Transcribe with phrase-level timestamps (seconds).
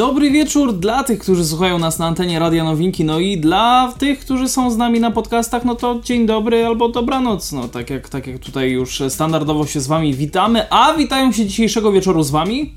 [0.00, 4.18] Dobry wieczór dla tych, którzy słuchają nas na antenie Radia Nowinki, no i dla tych,
[4.20, 8.08] którzy są z nami na podcastach, no to dzień dobry albo dobranoc, no tak jak,
[8.08, 12.30] tak jak tutaj już standardowo się z wami witamy, a witają się dzisiejszego wieczoru z
[12.30, 12.74] wami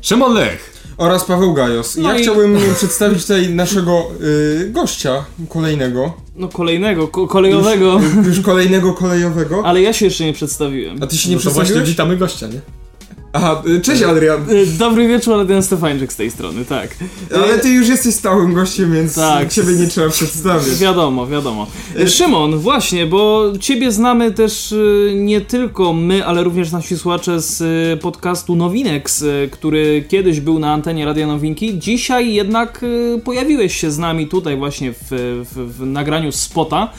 [0.00, 1.96] Szymon Lech oraz Paweł Gajos.
[1.96, 4.04] No ja i- chciałbym przedstawić tutaj naszego
[4.66, 6.12] y, gościa kolejnego.
[6.36, 9.62] no kolejnego, ko kolejowego, Już, już kolejnego kolejowego.
[9.66, 11.02] ale ja się jeszcze nie przedstawiłem.
[11.02, 11.88] A ty się nie No to właśnie przedstawiłeś?
[11.90, 12.60] witamy gościa, nie?
[13.34, 14.50] Aha, cześć Adrian.
[14.50, 16.96] Y, Dobry wieczór, Adrian Stefańczyk z tej strony, tak.
[17.34, 19.52] Ale ty już jesteś stałym gościem, więc Tak.
[19.52, 20.78] ciebie nie trzeba przedstawiać.
[20.78, 21.66] Wiadomo, wiadomo.
[21.98, 24.74] E, Szymon, właśnie, bo ciebie znamy też
[25.14, 27.62] nie tylko my, ale również nasi słuchacze z
[28.00, 31.78] podcastu Nowinex, który kiedyś był na antenie Radia Nowinki.
[31.78, 32.84] Dzisiaj jednak
[33.24, 34.98] pojawiłeś się z nami tutaj właśnie w,
[35.52, 36.92] w, w nagraniu spota.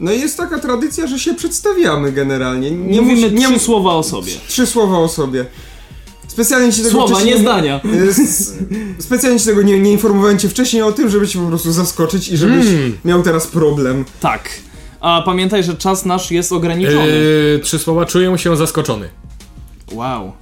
[0.00, 2.70] No i jest taka tradycja, że się przedstawiamy generalnie.
[2.70, 4.32] Nie mówimy mus- nie trzy słowa o sobie.
[4.48, 5.44] trzy słowa o sobie.
[6.28, 7.80] Specjalnie ci tego Słowa, nie zdania.
[8.98, 12.28] Specjalnie ci tego nie, nie informowałem cię wcześniej o tym, żeby cię po prostu zaskoczyć
[12.28, 12.98] i żebyś Mm.
[13.04, 14.04] miał teraz problem.
[14.20, 14.48] Tak.
[15.00, 17.06] A pamiętaj, że czas nasz jest ograniczony.
[17.52, 19.08] Yy, trzy słowa czuję się zaskoczony.
[19.92, 20.32] Wow.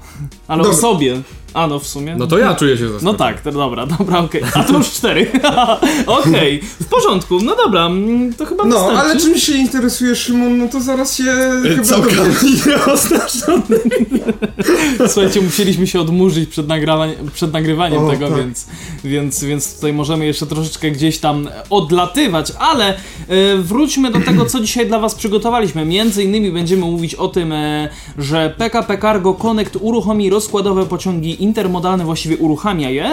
[0.48, 1.22] Ale o sobie.
[1.54, 2.16] A no w sumie.
[2.18, 3.12] No to ja czuję się zaskoczony.
[3.12, 4.42] No tak, to dobra, dobra, okej.
[4.54, 5.30] A to już cztery.
[6.06, 9.00] okej, w porządku, no dobra, mm, to chyba No, wystarczy.
[9.10, 11.24] ale czym się interesujesz, Szymon, no to zaraz się
[11.62, 12.66] chyba Całkiem dowiesz.
[12.66, 13.80] nieoznaczony.
[15.12, 18.38] Słuchajcie, musieliśmy się odmurzyć przed, nagrawa- przed nagrywaniem O, tego, tak.
[18.38, 18.66] więc,
[19.04, 22.96] więc, więc tutaj możemy jeszcze troszeczkę gdzieś tam odlatywać, ale e,
[23.56, 25.84] wróćmy do tego, co dzisiaj dla Was przygotowaliśmy.
[25.84, 27.88] Między innymi będziemy mówić o tym, e,
[28.18, 33.06] że PKP Cargo Connect uruchomi rozkładowe pociągi intermodalne, właściwie uruchamia je.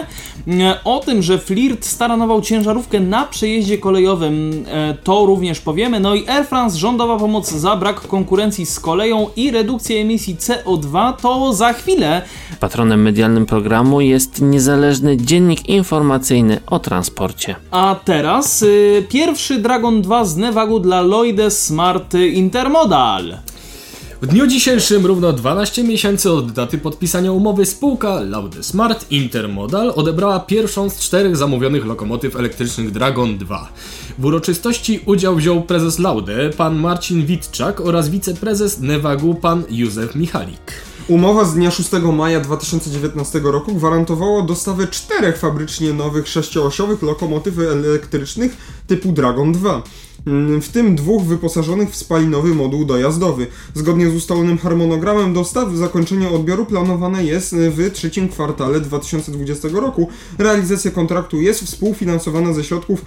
[0.47, 5.99] E, o tym, że Flirt staranował ciężarówkę na przejeździe kolejowym, e, to również powiemy.
[5.99, 11.13] No i Air France rządowa pomoc za brak konkurencji z koleją i redukcję emisji CO2
[11.21, 12.21] to za chwilę.
[12.59, 17.55] Patronem medialnym programu jest niezależny dziennik informacyjny o transporcie.
[17.71, 23.37] A teraz y, pierwszy Dragon 2 z Nevagu dla Lloyde Smart Intermodal.
[24.23, 30.39] W dniu dzisiejszym, równo 12 miesięcy od daty podpisania umowy, spółka Laude Smart Intermodal odebrała
[30.39, 33.69] pierwszą z czterech zamówionych lokomotyw elektrycznych Dragon 2.
[34.19, 40.71] W uroczystości udział wziął prezes Laude, pan Marcin Witczak oraz wiceprezes Nevagu, pan Józef Michalik.
[41.07, 48.57] Umowa z dnia 6 maja 2019 roku gwarantowała dostawę czterech fabrycznie nowych sześcioosiowych lokomotyw elektrycznych
[48.87, 49.83] typu Dragon 2.
[50.27, 53.47] Mm, W tym dwóch wyposażonych w spalinowy moduł dojazdowy.
[53.73, 60.09] Zgodnie z ustalonym harmonogramem dostaw zakończenie odbioru planowane jest w trzecim kwartale 2020 roku.
[60.37, 63.05] Realizacja kontraktu jest współfinansowana ze środków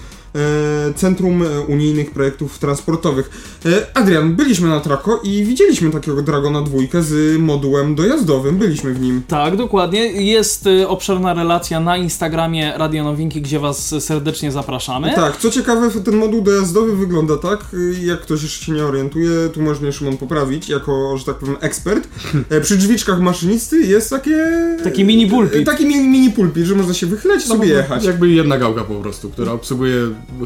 [0.95, 3.31] Centrum e, Unijnych Projektów Transportowych.
[3.67, 8.57] E, Adrian, byliśmy na Trako i widzieliśmy takiego Dragona dwójkę z modułem dojazdowym.
[8.59, 9.23] Byliśmy w nim.
[9.29, 10.07] Tak, dokładnie.
[10.07, 15.13] Jest y, obszerna relacja na Instagramie Radio Nowinki, gdzie Was serdecznie zapraszamy.
[15.15, 19.31] Tak, co ciekawe, ten moduł dojazdowy wygląda tak, y, jak ktoś jeszcze się nie orientuje,
[19.53, 22.09] tu możesz mnie Szymon poprawić, jako, że tak powiem, ekspert.
[22.51, 24.37] E, Przy drzwiczkach maszynisty jest takie...
[24.85, 25.63] Taki mini pulpit.
[25.63, 28.05] e, Taki mini, mini pulpit, że można się wychylać i sobie jechać.
[28.05, 29.97] Jakby jedna gałka po prostu, która obsługuje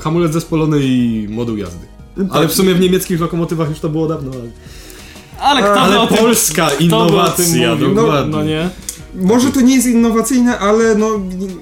[0.01, 1.87] hamulec zespolony i moduł jazdy.
[2.17, 2.27] Tak.
[2.31, 4.31] Ale w sumie w niemieckich lokomotywach już to było dawno.
[4.33, 4.51] ale-
[5.41, 7.95] Ale kto Ale o tym, polska kto by o tym innowacja, mówił?
[7.95, 8.31] dokładnie.
[8.37, 8.71] No nie?
[9.15, 11.07] Może to nie jest innowacyjne, ale no,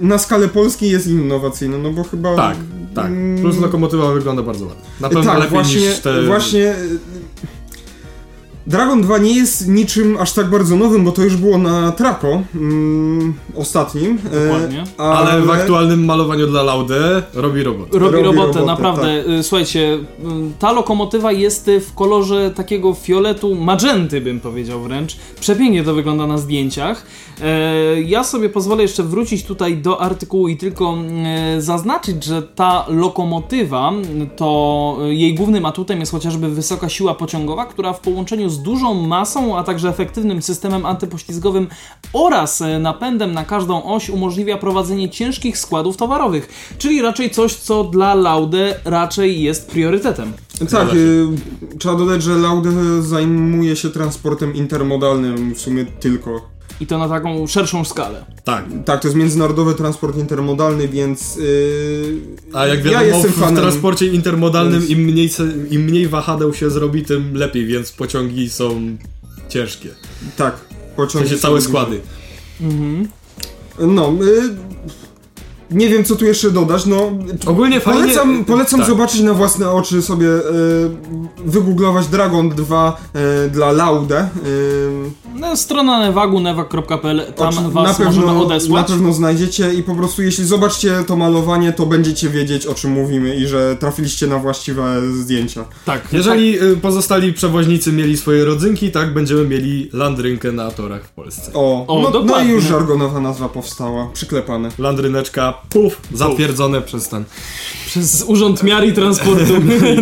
[0.00, 2.36] na skalę Polski jest innowacyjne, no bo chyba...
[2.36, 2.56] Tak,
[2.94, 3.06] tak.
[3.06, 4.82] Mm, Plus lokomotywa wygląda bardzo ładnie.
[5.00, 6.22] Na pewno tak, lepiej właśnie, niż te...
[6.26, 6.74] właśnie.
[8.68, 12.42] Dragon 2 nie jest niczym aż tak bardzo nowym, bo to już było na Traco
[12.54, 14.18] mm, ostatnim.
[14.32, 14.84] e, Dokładnie.
[14.98, 17.88] Ale w aktualnym malowaniu dla Laude robi robot.
[17.94, 19.24] Robi, Robi robotę, robotę, naprawdę.
[19.38, 19.98] Y, Słuchajcie, y,
[20.58, 25.16] ta lokomotywa jest y, w kolorze takiego fioletu magenty, bym powiedział wręcz.
[25.40, 27.06] Przepięknie to wygląda na zdjęciach.
[27.42, 30.94] E, Ja sobie pozwolę jeszcze wrócić tutaj do artykułu i tylko
[31.56, 33.92] e, zaznaczyć, że ta lokomotywa,
[34.36, 39.58] to jej głównym atutem jest chociażby wysoka siła pociągowa, która w połączeniu z dużą masą,
[39.58, 41.68] a także efektywnym systemem antypoślizgowym
[42.12, 47.84] oraz e, napędem na każdą oś umożliwia prowadzenie ciężkich składów towarowych, czyli raczej coś, co
[47.84, 50.32] dla Laude raczej jest priorytetem.
[50.70, 51.26] Tak, y,
[51.78, 56.57] trzeba dodać, że Laude zajmuje się transportem intermodalnym w sumie tylko.
[56.80, 58.24] I to na taką szerszą skalę.
[58.44, 58.64] Tak.
[58.84, 61.36] Tak, to jest międzynarodowy transport intermodalny, więc.
[61.36, 62.20] Yy,
[62.52, 63.56] A jak ja wiadomo, jestem w fanem.
[63.56, 65.30] transporcie intermodalnym Więc- im mniej,
[65.70, 68.96] im mniej wahadeł się zrobi, tym lepiej, więc pociągi są
[69.48, 69.88] ciężkie.
[70.36, 72.00] Tak, W pociągi sensie są- całe składy.
[73.80, 74.56] No, y,
[75.70, 77.10] nie wiem co tu jeszcze dodać, no...
[77.46, 78.00] Ogólnie fajnie...
[78.00, 78.88] Polecam, polecam tak.
[78.88, 80.40] zobaczyć na własne oczy sobie, y,
[81.44, 82.96] wygooglować Dragon 2
[83.46, 84.28] y, dla Laude.
[84.46, 88.86] Y, No, strona newagu, newag.pl, tam Oczy- was na możemy pewno, na odesłać.
[88.86, 93.36] pewno znajdziecie i po prostu jeśli zobaczcie to malowanie, to będziecie wiedzieć o czym mówimy
[93.36, 95.64] i że trafiliście na właściwe zdjęcia.
[95.84, 101.10] Tak, Jeżeli y, pozostali przewoźnicy mieli swoje rodzynki, tak będziemy mieli landrynkę na torach w
[101.10, 101.50] Polsce.
[101.54, 104.68] O, O, no, no i już żargonowa nazwa powstała, przyklepane.
[104.78, 107.24] Landryneczka, puf, zatwierdzone przez ten
[107.86, 109.52] przez Urząd Miar i Transportu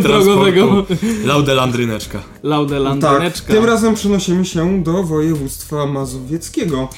[0.02, 0.86] Drogowego.
[1.24, 2.22] Laude landryneczka.
[2.42, 3.52] Laude Tak, Landryneczka.
[3.52, 6.88] tym razem przenosimy się do województwa mazowieckiego.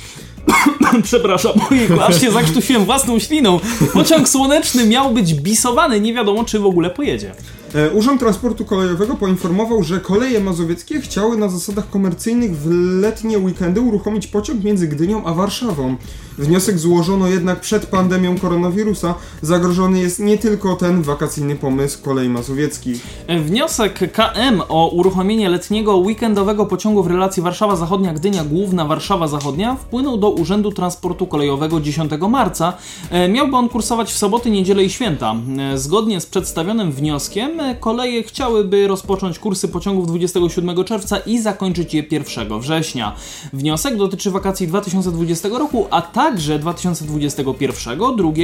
[1.02, 3.60] Przepraszam, ojejku, aż się zakrztusiłem własną śliną.
[3.92, 7.34] Pociąg słoneczny miał być bisowany, nie wiadomo czy w ogóle pojedzie.
[7.74, 12.70] E, Urząd Transportu Kolejowego poinformował, że koleje mazowieckie chciały na zasadach komercyjnych w
[13.00, 15.96] letnie weekendy uruchomić pociąg między Gdynią a Warszawą.
[16.38, 19.14] Wniosek złożono jednak przed pandemią koronawirusa.
[19.42, 23.02] Zagrożony jest nie tylko ten wakacyjny pomysł kolei mazowieckich.
[23.44, 29.74] Wniosek KM o uruchomienie letniego weekendowego pociągu w relacji Warszawa Zachodnia Gdynia Główna Warszawa Zachodnia
[29.76, 32.72] wpłynął do Urzędu Transportu Kolejowego 10 marca.
[33.10, 35.34] E, Miałby on kursować w soboty, niedzielę i święta.
[35.58, 42.04] E, Zgodnie z przedstawionym wnioskiem koleje chciałyby rozpocząć kursy pociągów 27 czerwca i zakończyć je
[42.10, 43.16] 1 września.
[43.52, 47.98] Wniosek dotyczy wakacji 2020 roku, a także 2021,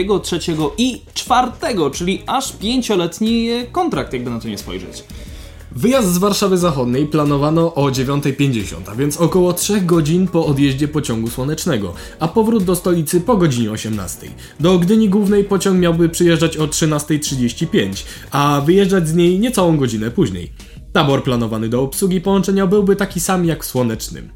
[0.06, 0.38] 2, 3
[0.78, 1.50] i 4,
[1.92, 5.04] czyli aż pięcioletni e, kontrakt, jakby na to nie spojrzeć.
[5.76, 11.30] Wyjazd z Warszawy Zachodniej planowano o 9.50, a więc około 3 godzin po odjeździe pociągu
[11.30, 14.28] słonecznego, a powrót do stolicy po godzinie 18.
[14.60, 20.52] Do Gdyni Głównej pociąg miałby przyjeżdżać o 13.35, a wyjeżdżać z niej niecałą godzinę później.
[20.92, 24.28] Tabor planowany do obsługi połączenia byłby taki sam jak w słonecznym.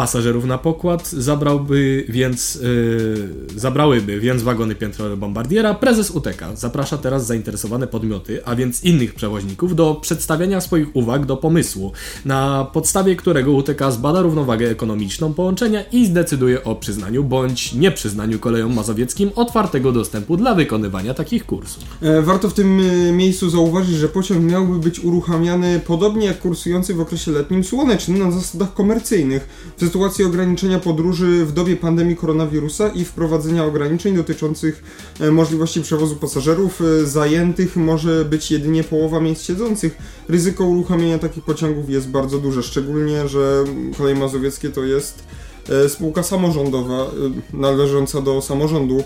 [0.00, 5.74] Pasażerów na pokład zabrałby więc, yy, zabrałyby więc wagony piętrowe Bombardiera.
[5.74, 11.36] Prezes UTK zaprasza teraz zainteresowane podmioty, a więc innych przewoźników, do przedstawiania swoich uwag do
[11.36, 11.92] pomysłu,
[12.24, 18.74] na podstawie którego UTK zbada równowagę ekonomiczną połączenia i zdecyduje o przyznaniu bądź nieprzyznaniu kolejom
[18.74, 21.84] mazowieckim otwartego dostępu dla wykonywania takich kursów.
[22.02, 26.94] E, Warto w tym e, miejscu zauważyć, że pociąg miałby być uruchamiany podobnie jak kursujący
[26.94, 29.72] w okresie letnim słonecznym na zasadach komercyjnych.
[29.76, 34.84] W sytuacji ograniczenia podróży w dobie pandemii koronawirusa i wprowadzenia ograniczeń dotyczących
[35.20, 39.98] e, możliwości przewozu pasażerów e, zajętych może być jedynie połowa miejsc siedzących.
[40.28, 43.64] Ryzyko uruchamiania takich pociągów jest bardzo duże, szczególnie, że
[43.98, 45.24] Koleje Mazowieckie to jest
[45.68, 47.10] e, spółka samorządowa
[47.52, 49.04] należąca do samorządu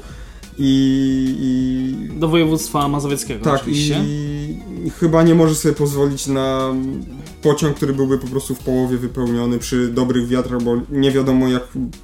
[0.59, 4.05] i, i Do województwa mazowieckiego tak, i, oczywiście.
[4.85, 6.75] i chyba nie może sobie pozwolić na
[7.43, 11.62] pociąg, który byłby po prostu w połowie wypełniony przy dobrych wiatrach, bo nie wiadomo jak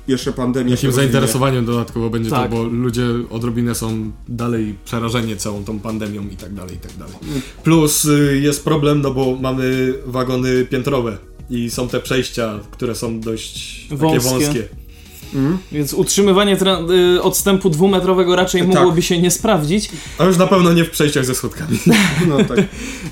[0.08, 2.50] jeszcze pandemia się Jakim zainteresowaniem dodatkowo będzie Tak.
[2.50, 6.92] to, bo ludzie odrobinę są dalej przerażeni całą tą pandemią i tak dalej, i tak
[6.96, 7.14] dalej.
[7.64, 11.18] Plus y, jest problem, no bo mamy wagony piętrowe
[11.50, 14.68] i są te przejścia, które są dość takie Wąskie.
[15.34, 15.58] Mhm.
[15.72, 16.56] Więc utrzymywanie
[17.16, 18.74] y, odstępu dwumetrowego raczej Tak.
[18.74, 19.90] mogłoby się nie sprawdzić.
[20.18, 21.78] A już na pewno nie w przejściach ze schodkami.
[22.28, 22.58] No tak.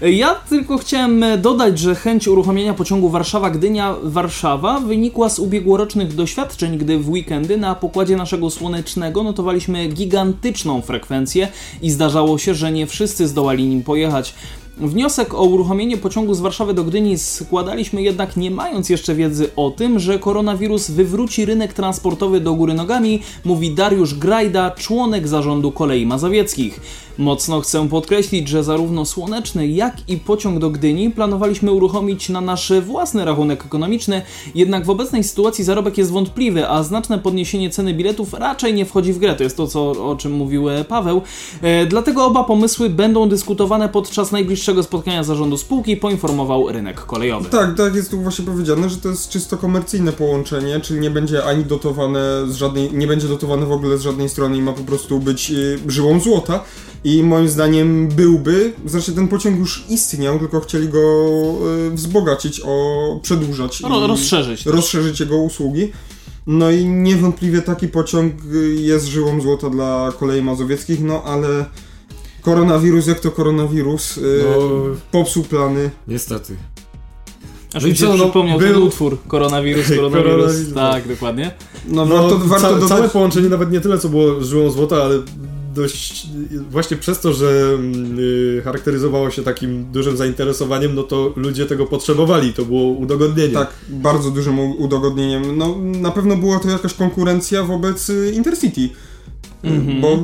[0.02, 6.98] Ja tylko chciałem e, dodać, że chęć uruchomienia pociągu Warszawa-Gdynia-Warszawa wynikła z ubiegłorocznych doświadczeń, gdy
[6.98, 11.48] w weekendy na pokładzie naszego słonecznego notowaliśmy gigantyczną frekwencję
[11.82, 14.34] i zdarzało się, że nie wszyscy zdołali nim pojechać.
[14.80, 19.70] Wniosek o uruchomienie pociągu z Warszawy do Gdyni składaliśmy jednak nie mając jeszcze wiedzy o
[19.70, 26.06] tym, że koronawirus wywróci rynek transportowy do góry nogami, mówi Dariusz Grajda, członek zarządu kolei
[26.06, 26.80] mazowieckich.
[27.18, 32.72] Mocno chcę podkreślić, że zarówno słoneczny, jak i pociąg do Gdyni planowaliśmy uruchomić na nasz
[32.82, 34.22] własny rachunek ekonomiczny,
[34.54, 39.12] jednak w obecnej sytuacji zarobek jest wątpliwy, a znaczne podniesienie ceny biletów raczej nie wchodzi
[39.12, 39.34] w grę.
[39.34, 41.22] To jest to, co, o czym mówił e, Paweł.
[41.62, 47.50] E, dlatego oba pomysły będą dyskutowane podczas najbliższego spotkania zarządu spółki, poinformował rynek kolejowy.
[47.50, 51.44] Tak, tak jest tu właśnie powiedziane, że to jest czysto komercyjne połączenie, czyli nie będzie
[51.44, 54.84] ani dotowane z żadnej, nie będzie dotowane w ogóle z żadnej strony i ma po
[54.84, 56.64] prostu być y, żyłą złota.
[57.04, 60.98] I moim zdaniem byłby, zresztą ten pociąg już istniał, tylko chcieli go
[61.86, 63.80] y, wzbogacić, o przedłużać.
[63.80, 64.66] Ro- i rozszerzyć.
[64.66, 65.92] rozszerzyć jego usługi.
[66.46, 71.64] No i niewątpliwie taki pociąg y, jest żyłą złota dla kolei mazowieckich, no ale
[72.42, 74.56] koronawirus jak to koronawirus y, No,
[75.12, 75.90] popsuł plany.
[76.08, 76.56] niestety.
[77.74, 80.24] Aż No mi się no, przypomniał ten był- utwór Koronawirus, koronawirus.
[80.24, 80.74] Koronawirus.
[80.74, 81.50] tak, dokładnie.
[81.88, 82.88] No, No, warto, warto ca- dodać...
[82.88, 85.14] Całe połączenie nawet nie tyle, co było żyłą złota, ale
[85.78, 86.26] dość,
[86.70, 87.78] właśnie przez to, że
[88.18, 93.54] y, charakteryzowało się takim dużym zainteresowaniem, no to ludzie tego potrzebowali, to było udogodnienie.
[93.54, 95.58] Tak, bardzo dużym udogodnieniem.
[95.58, 98.88] No, na pewno była to jakaś konkurencja wobec y, Intercity.
[99.62, 100.00] Mhm.
[100.00, 100.18] Bo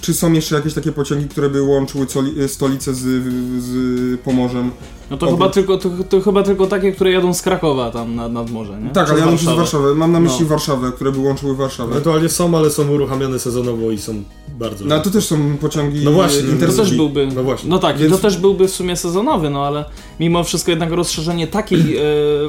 [0.00, 2.06] czy są jeszcze jakieś takie pociągi, które by łączyły
[2.48, 3.00] stolicę z,
[3.62, 4.70] z Pomorzem?
[5.10, 8.32] No to chyba, tylko, to, to, chyba tylko takie, które jadą z Krakowa tam nad,
[8.32, 8.90] nad morze, nie?
[8.90, 9.94] Tak, ale jadą przez Warszawę.
[9.94, 10.48] Mam na myśli no.
[10.48, 11.90] Warszawę, które by łączyły Warszawę.
[11.90, 14.22] Ewentualnie są, ale są uruchamiane sezonowo i są
[14.58, 14.84] bardzo...
[14.84, 17.26] No to też są pociągi No właśnie, to też byłby...
[17.26, 17.70] No właśnie.
[17.70, 18.12] No tak, Więc...
[18.12, 19.84] to też byłby w sumie sezonowy, no ale
[20.20, 21.96] mimo wszystko jednak rozszerzenie takiej...
[21.96, 22.02] E...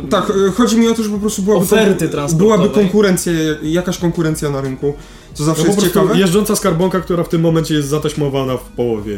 [0.09, 1.63] Tak, e, chodzi mi o to, że po prostu byłaby...
[1.63, 2.57] Oferty transportowej.
[2.57, 4.93] Byłaby konkurencja, jakaś konkurencja na rynku.
[5.33, 6.19] Co zawsze no, jest ciekawe.
[6.19, 9.17] Jeżdżąca skarbonka, która w tym momencie jest zataśmowana w połowie.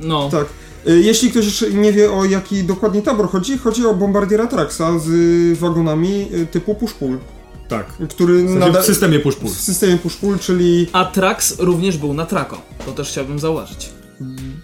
[0.00, 0.28] No.
[0.30, 0.46] Tak.
[0.88, 4.98] Y, jeśli ktoś jeszcze nie wie o jaki dokładnie tabor chodzi, chodzi o bombardiera Traxa
[4.98, 7.16] z wagonami typu push-pull.
[7.72, 8.08] Tak.
[8.08, 9.48] Który w, sensie w systemie push-pull.
[9.48, 10.86] W systemie push-pull, czyli...
[10.92, 12.60] A Trax również był na Traco.
[12.86, 13.90] To też chciałbym zauważyć.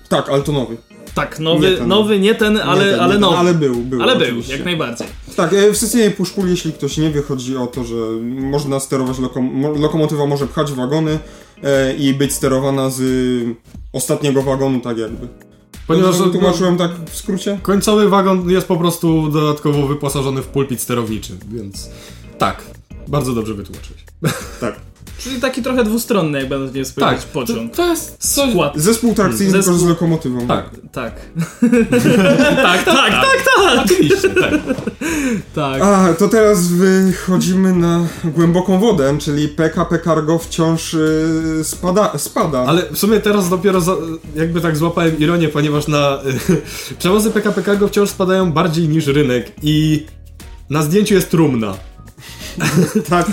[0.09, 0.77] Tak, ale to nowy.
[1.15, 3.37] Tak, nowy, nie ten, nowy, nie ten, ale, nie ten, ale nowy.
[3.37, 4.03] Ale był, był.
[4.03, 4.49] Ale oczywiście.
[4.49, 5.07] był, jak najbardziej.
[5.37, 9.19] Tak, e, w systemie push-pull, jeśli ktoś nie wie, chodzi o to, że można sterować,
[9.19, 11.19] lokom lokomotywa może pchać wagony
[11.62, 13.03] e, i być sterowana z
[13.93, 15.29] ostatniego wagonu, tak jakby.
[15.87, 17.59] Ponieważ no, tłumaczyłem tak w skrócie?
[17.62, 21.91] Końcowy wagon jest po prostu dodatkowo wyposażony w pulpit sterowniczy, więc
[22.38, 22.62] tak,
[23.09, 24.05] bardzo dobrze wytłumaczyłeś.
[24.61, 24.81] tak.
[25.19, 27.71] Czyli taki trochę dwustronny, jak będę nie spojrzeć, tak, pociąg.
[27.71, 28.50] To, to jest coś...
[28.50, 28.73] Skład.
[28.77, 29.75] Zespół trakcyjny Zespół...
[29.75, 30.47] tylko z lokomotywą.
[30.47, 30.71] Tak.
[30.93, 31.15] Tak.
[32.62, 33.85] tak, tak, tak, tak, tak.
[33.85, 34.53] Oczywiście, tak.
[35.55, 35.83] tak.
[35.83, 42.65] A, to teraz wychodzimy na głęboką wodę, czyli PKP Cargo wciąż y, spada, spada.
[42.67, 43.97] Ale w sumie teraz dopiero za,
[44.37, 46.19] jakby tak złapałem ironię, ponieważ na
[46.50, 50.07] y, przewozy PKP Cargo wciąż spadają bardziej niż rynek i
[50.71, 51.75] na zdjęciu jest trumna.
[53.11, 53.27] tak,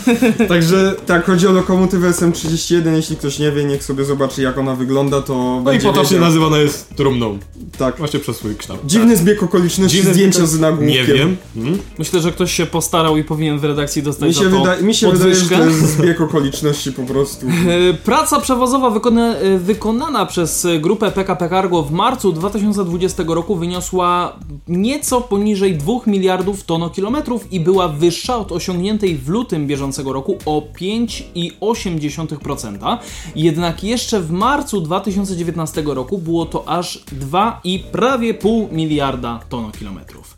[0.48, 4.76] także tak, chodzi o lokomotywę SM31, jeśli ktoś nie wie, niech sobie zobaczy jak ona
[4.76, 7.40] wygląda, to No i potocznie nazywana jest trumną.
[7.78, 7.98] Tak.
[7.98, 8.80] Właśnie przez swój kształt.
[8.86, 9.18] Dziwny tak.
[9.18, 10.88] zbieg okoliczności, Dziwny zdjęcia z nagłówkiem.
[10.88, 11.38] Nie wiem.
[11.56, 11.80] Hmm?
[11.98, 14.96] Myślę, że ktoś się postarał i powinien w redakcji dostać mi się za to Mi
[14.96, 15.44] się podwyżkę.
[15.44, 17.48] wydaje, że to jest zbieg okoliczności po prostu.
[17.48, 24.36] E, praca przewozowa wykona e, wykonana przez grupę PKP Cargo w marcu 2020 roku wyniosła
[24.68, 30.64] nieco poniżej 2 miliardów tonokilometrów i była wyższa od osiągniętej w lutym bieżącego roku o
[30.82, 32.98] 5,8%.
[33.36, 40.38] Jednak jeszcze w marcu 2019 roku było to aż 2 i prawie pół miliarda tonokilometrów.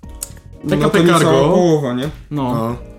[0.69, 1.49] PKP no Cargo.
[1.49, 2.09] połowa, nie?
[2.31, 2.53] No.
[2.53, 2.96] no.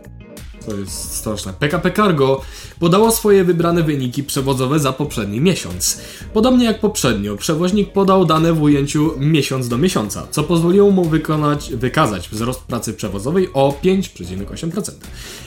[0.69, 1.53] To jest straszne.
[1.53, 2.41] PKP Cargo
[2.79, 6.01] podało swoje wybrane wyniki przewozowe za poprzedni miesiąc.
[6.33, 11.71] Podobnie jak poprzednio, przewoźnik podał dane w ujęciu miesiąc do miesiąca, co pozwoliło mu wykonać,
[11.75, 14.93] wykazać wzrost pracy przewozowej o 5,8%.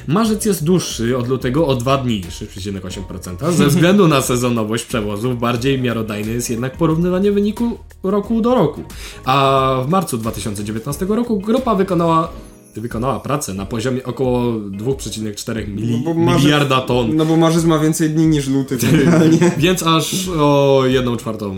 [0.08, 3.52] Marzec jest dłuższy od lutego o 2 dni, 6,8%.
[3.52, 8.84] Ze względu na sezonowość przewozów bardziej miarodajne jest jednak porównywanie wyniku roku do roku.
[9.26, 12.30] A w marcu 2019 roku grupa wykonała
[12.76, 17.16] wykonała pracę na poziomie około 2,4 mili- no miliarda ton.
[17.16, 18.78] No bo marzec ma więcej dni niż luty.
[19.58, 21.56] Więc aż o 1 czwartą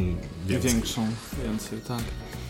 [0.47, 0.71] więcej.
[0.71, 1.07] Większą,
[1.45, 1.99] więcej, tak.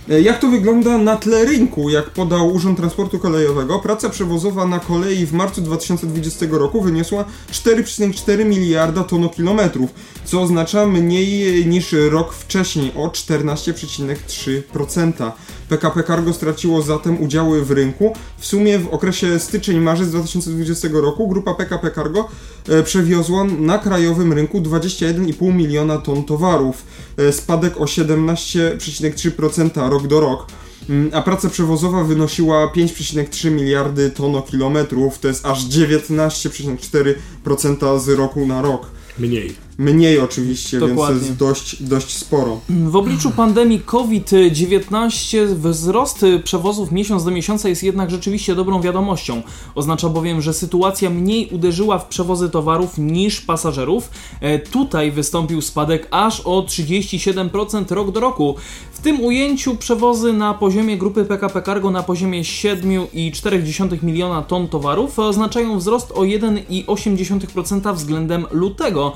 [0.10, 1.90] E, jak to wygląda na tle rynku?
[1.90, 8.46] Jak podał Urząd Transportu Kolejowego, praca przewozowa na kolei w marcu 2020 roku wyniosła 4,4
[8.46, 9.90] miliarda tonokilometrów,
[10.26, 15.32] co oznacza mniej niż rok wcześniej o 14,3%.
[15.74, 18.14] PKP Cargo straciło zatem udziały w rynku.
[18.38, 22.30] W sumie w okresie styczeń-marzec 2020 roku grupa PKP Cargo
[22.70, 26.86] e, przewiozła na krajowym rynku 21,5 miliona ton towarów,
[27.18, 30.46] e, spadek o 17,3% rok do rok.
[30.90, 38.62] Mm, a praca przewozowa wynosiła 5,3 miliardy tonokilometrów, to jest aż 19,4% z roku na
[38.62, 38.86] rok.
[39.20, 39.56] Mniej.
[39.78, 41.22] Mniej oczywiście, Dokładnie.
[41.22, 42.60] więc to jest dość, dość sporo.
[42.70, 49.42] W obliczu pandemii COVID-19 wzrost przewozów miesiąc do miesiąca jest jednak rzeczywiście dobrą wiadomością.
[49.76, 54.10] Oznacza bowiem, że sytuacja mniej uderzyła w przewozy towarów niż pasażerów.
[54.42, 58.56] E, tutaj wystąpił spadek aż o 37% rok do roku.
[58.92, 65.20] W tym ujęciu przewozy na poziomie grupy PKP Cargo na poziomie 7,4 miliona ton towarów
[65.20, 69.14] oznaczają wzrost o 1,8% względem lutego.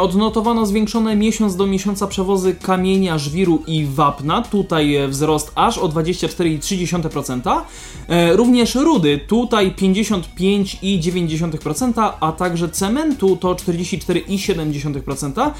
[0.00, 4.42] Odnotowano zwiększone miesiąc do miesiąca przewozy kamienia, żwiru i wapna.
[4.42, 7.60] Tutaj wzrost aż o 24,3%.
[8.08, 15.50] E, również rudy, tutaj 55,9%, a także cementu to 44,7%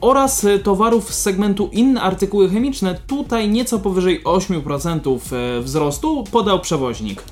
[0.00, 7.22] oraz towarów z segmentu inne artykuły chemiczne, tutaj nieco powyżej 8% e, wzrostu podał przewoźnik.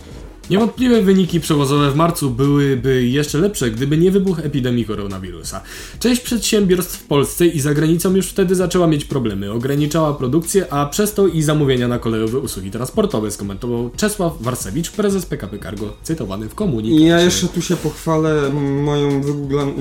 [0.50, 5.60] Niewątpliwe wyniki przewozowe w marcu byłyby jeszcze lepsze, gdyby nie wybuch epidemii koronawirusa.
[6.00, 9.52] Część przedsiębiorstw w Polsce i za granicą już wtedy zaczęła mieć problemy.
[9.52, 15.26] Ograniczała produkcję, a przez to i zamówienia na kolejowe usługi transportowe, skomentował Czesław Warsewicz, prezes
[15.26, 17.02] PKP Cargo, cytowany w komunikacie.
[17.02, 18.50] I ja jeszcze tu się pochwalę
[18.82, 19.22] moim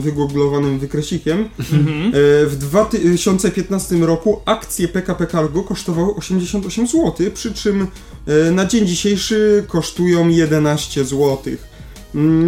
[0.02, 1.40] wygooglowanym wykresikiem.
[1.40, 1.46] E,
[2.46, 7.88] W 2015 roku akcje PKP Cargo kosztowały 88 zł, przy czym
[8.28, 11.38] e, na dzień dzisiejszy kosztują 11 zł.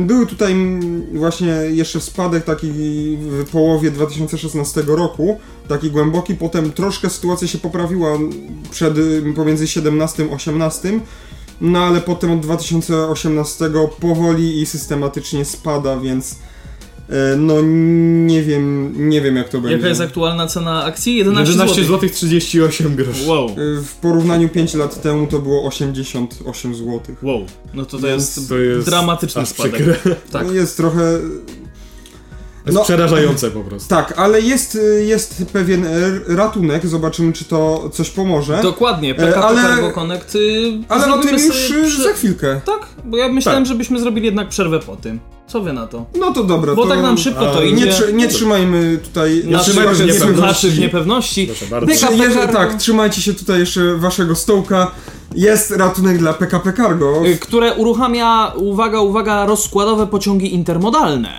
[0.06, 0.56] Był tutaj
[1.13, 2.68] właśnie jeszcze spadek taki
[3.18, 5.38] w połowie 2016 roku,
[5.68, 8.18] taki głęboki, potem troszkę sytuacja się poprawiła
[8.72, 8.94] przed,
[9.36, 11.00] pomiędzy 17 a 18,
[11.62, 16.36] no ale potem od 2018 powoli i systematycznie spada, więc
[17.38, 17.56] no
[18.25, 19.75] nie wiem, nie wiem jak to będzie.
[19.78, 21.16] Jaka jest aktualna cena akcji?
[21.16, 21.96] 11, 11 zł.
[22.00, 23.25] zł 38 groszy.
[23.28, 27.00] Wow, E, W porównaniu 5 lat temu to było 88 zł.
[27.22, 27.46] wow.
[27.74, 29.74] No to to Więc jest, To jest dramatyczny spadek.
[29.74, 30.16] przykre.
[30.32, 30.48] Tak.
[30.48, 31.20] No jest trochę...
[32.70, 32.84] Jest No.
[32.84, 33.90] przerażające po prostu.
[33.90, 38.60] Tak, ale jest, y, jest pewien y, ratunek, zobaczymy czy to coś pomoże.
[38.64, 40.36] Dokładnie, PKP ale- Cargo Connect.
[40.36, 40.40] y,
[40.90, 42.62] ale o tym już y, prze- za chwilkę.
[42.66, 43.68] Tak, bo ja myślałem, Tak.
[43.68, 45.20] żebyśmy zrobili jednak przerwę po tym.
[45.48, 46.06] Co wy na to?
[46.20, 47.86] No to dobra, Bo to tak nam szybko to idzie.
[47.86, 50.34] nie, trzy, nie trzymajmy tutaj Naszych się naszych niepewności.
[50.38, 51.48] słuchaczy w niepewności.
[51.48, 51.88] Proszę bardzo.
[52.08, 54.92] PKP Tak, trzymajcie się tutaj jeszcze waszego stołka.
[55.36, 57.22] Jest ratunek dla PKP Cargo.
[57.42, 61.30] które uruchamia, uwaga, uwaga, rozkładowe pociągi intermodalne.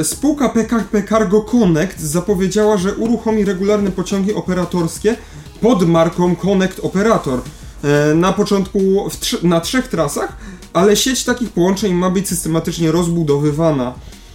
[0.00, 5.16] E, Spółka PKP Cargo Connect zapowiedziała, że uruchomi regularne pociągi operatorskie
[5.60, 7.40] pod marką Connect Operator.
[7.84, 8.78] E, Na początku
[9.20, 10.36] trzy, na trzech trasach,
[10.72, 13.94] ale sieć takich połączeń ma być systematycznie rozbudowywana.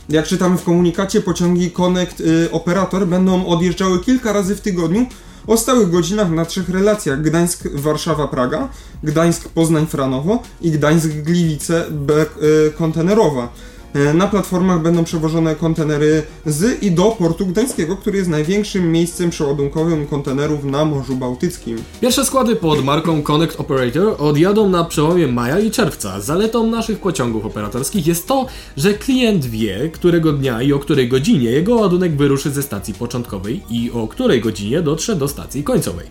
[0.09, 5.05] Jak czytamy w komunikacie, pociągi Connect y, Operator będą odjeżdżały kilka razy w tygodniu
[5.47, 8.67] o stałych godzinach na trzech relacjach Gdańsk-Warszawa-Praga,
[9.03, 13.43] Gdańsk-Poznań-Franowo i Gdańsk-Gliwice-kontenerowa.
[13.43, 13.47] E,
[14.13, 20.07] Na platformach będą przewożone kontenery z i do portu gdańskiego, który jest największym miejscem przeładunkowym
[20.07, 21.77] kontenerów na Morzu Bałtyckim.
[22.01, 26.21] Pierwsze składy pod marką Connect Operator odjadą na przełomie maja i czerwca.
[26.21, 28.45] Zaletą naszych pociągów operatorskich jest to,
[28.77, 33.61] że klient wie, którego dnia i o której godzinie jego ładunek wyruszy ze stacji początkowej
[33.69, 36.07] i o której godzinie dotrze do stacji końcowej.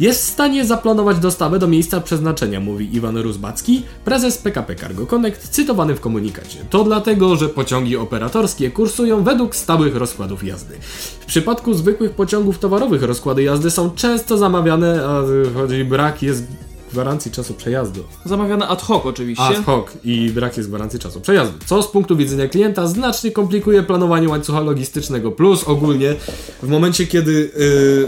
[0.00, 5.48] Jest w stanie zaplanować dostawę do miejsca przeznaczenia, mówi Iwan Rusbacki, prezes PKP Cargo Connect,
[5.48, 6.58] cytowany w komunikacie.
[6.70, 10.74] To dlatego, że pociągi operatorskie kursują według stałych rozkładów jazdy.
[11.20, 15.22] W przypadku zwykłych pociągów towarowych rozkłady jazdy są często zamawiane, a
[15.54, 16.44] chodzi brak jest
[16.92, 18.04] gwarancji czasu przejazdu.
[18.24, 19.44] Zamawiane ad hoc oczywiście.
[19.44, 23.82] Ad hoc i brak jest gwarancji czasu przejazdu, co z punktu widzenia klienta znacznie komplikuje
[23.82, 25.32] planowanie łańcucha logistycznego.
[25.32, 26.14] Plus ogólnie
[26.62, 27.50] w momencie, kiedy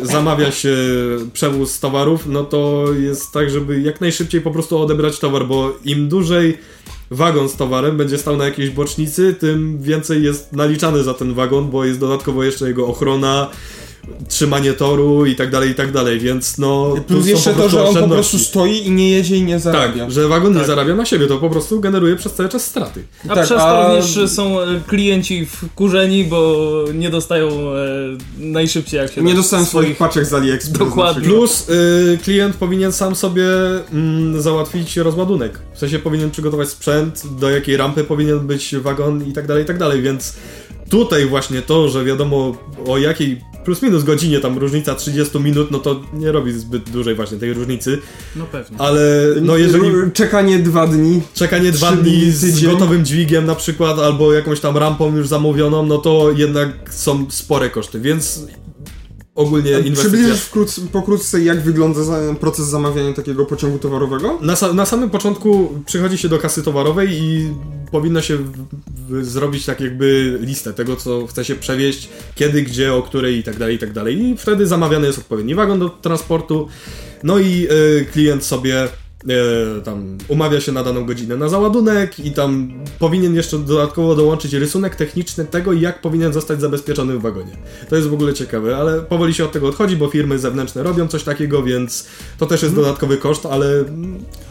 [0.02, 0.76] y, zamawia się
[1.32, 6.08] przewóz towarów, no to jest tak, żeby jak najszybciej po prostu odebrać towar, bo im
[6.08, 6.58] dłużej
[7.10, 11.70] wagon z towarem będzie stał na jakiejś bocznicy, tym więcej jest naliczany za ten wagon,
[11.70, 13.50] bo jest dodatkowo jeszcze jego ochrona,
[14.28, 16.94] trzymanie toru i tak dalej, i tak dalej, więc no...
[17.06, 20.04] Plus jeszcze to, że on po prostu stoi i nie jedzie i nie zarabia.
[20.04, 23.04] Tak, że wagon nie zarabia na siebie, to po prostu generuje przez cały czas straty.
[23.28, 26.64] A Tak, przez a- to również są e, klienci wkurzeni, bo
[26.94, 27.74] nie dostają e,
[28.38, 30.78] najszybciej jak się Nie da dostałem swoich paczek z AliExpress.
[30.78, 31.28] Dokładnie.
[31.28, 33.44] Plus y, klient powinien sam sobie
[33.92, 35.58] mm, załatwić rozładunek.
[35.74, 39.66] W sensie powinien przygotować sprzęt, do jakiej rampy powinien być wagon i tak dalej, i
[39.66, 40.34] tak dalej, więc
[40.88, 45.78] tutaj właśnie to, że wiadomo o jakiej plus minus godzinie tam różnica 30 minut, no
[45.78, 47.98] to nie robi zbyt dużej właśnie tej różnicy,
[48.36, 48.80] No pewnie.
[48.80, 49.00] ale
[49.42, 51.20] no jeżeli Czekanie dwa dni.
[51.34, 52.70] czekanie dwa dni dni, z tydzień.
[52.70, 57.70] gotowym dźwigiem na przykład, albo jakąś tam rampą już zamówioną, no to jednak są spore
[57.70, 58.46] koszty, więc
[59.34, 59.94] ogólnie inwestycja...
[60.10, 62.00] Przybliżysz wkrótce, pokrótce, jak wygląda
[62.40, 64.38] proces zamawiania takiego pociągu towarowego?
[64.42, 67.54] Na, sa- na samym początku przychodzi się do kasy towarowej i
[67.90, 68.38] powinno się
[69.22, 73.58] zrobić tak jakby listę tego, co chce się przewieźć, kiedy, gdzie, o której i tak
[73.58, 74.22] dalej, i tak dalej.
[74.22, 76.68] I wtedy zamawiany jest odpowiedni wagon do transportu,
[77.24, 77.66] no i
[78.00, 78.88] y, klient sobie
[79.84, 84.96] tam umawia się na daną godzinę na załadunek i tam powinien jeszcze dodatkowo dołączyć rysunek
[84.96, 87.56] techniczny tego, jak powinien zostać zabezpieczony w wagonie.
[87.88, 91.08] To jest w ogóle ciekawe, ale powoli się od tego odchodzi, bo firmy zewnętrzne robią
[91.08, 92.06] coś takiego, więc
[92.38, 93.84] to też jest dodatkowy koszt, ale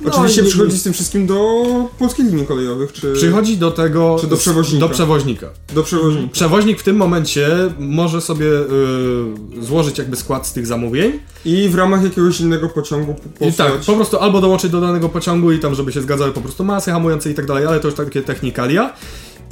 [0.03, 1.63] no, Oczywiście przychodzi z tym wszystkim do
[1.99, 4.17] polskich linii kolejowych, czy Przychodzi do tego.
[4.21, 4.87] Czy do przewoźnika?
[4.87, 5.49] Do przewoźnika.
[5.75, 6.33] do przewoźnika.
[6.33, 11.19] Przewoźnik w tym momencie może sobie y, złożyć jakby skład z tych zamówień.
[11.45, 13.85] I w ramach jakiegoś innego pociągu po- I tak, posłać.
[13.85, 16.91] po prostu albo dołączyć do danego pociągu i tam, żeby się zgadzały po prostu masy
[16.91, 18.93] hamujące i tak dalej, ale to już takie technikalia.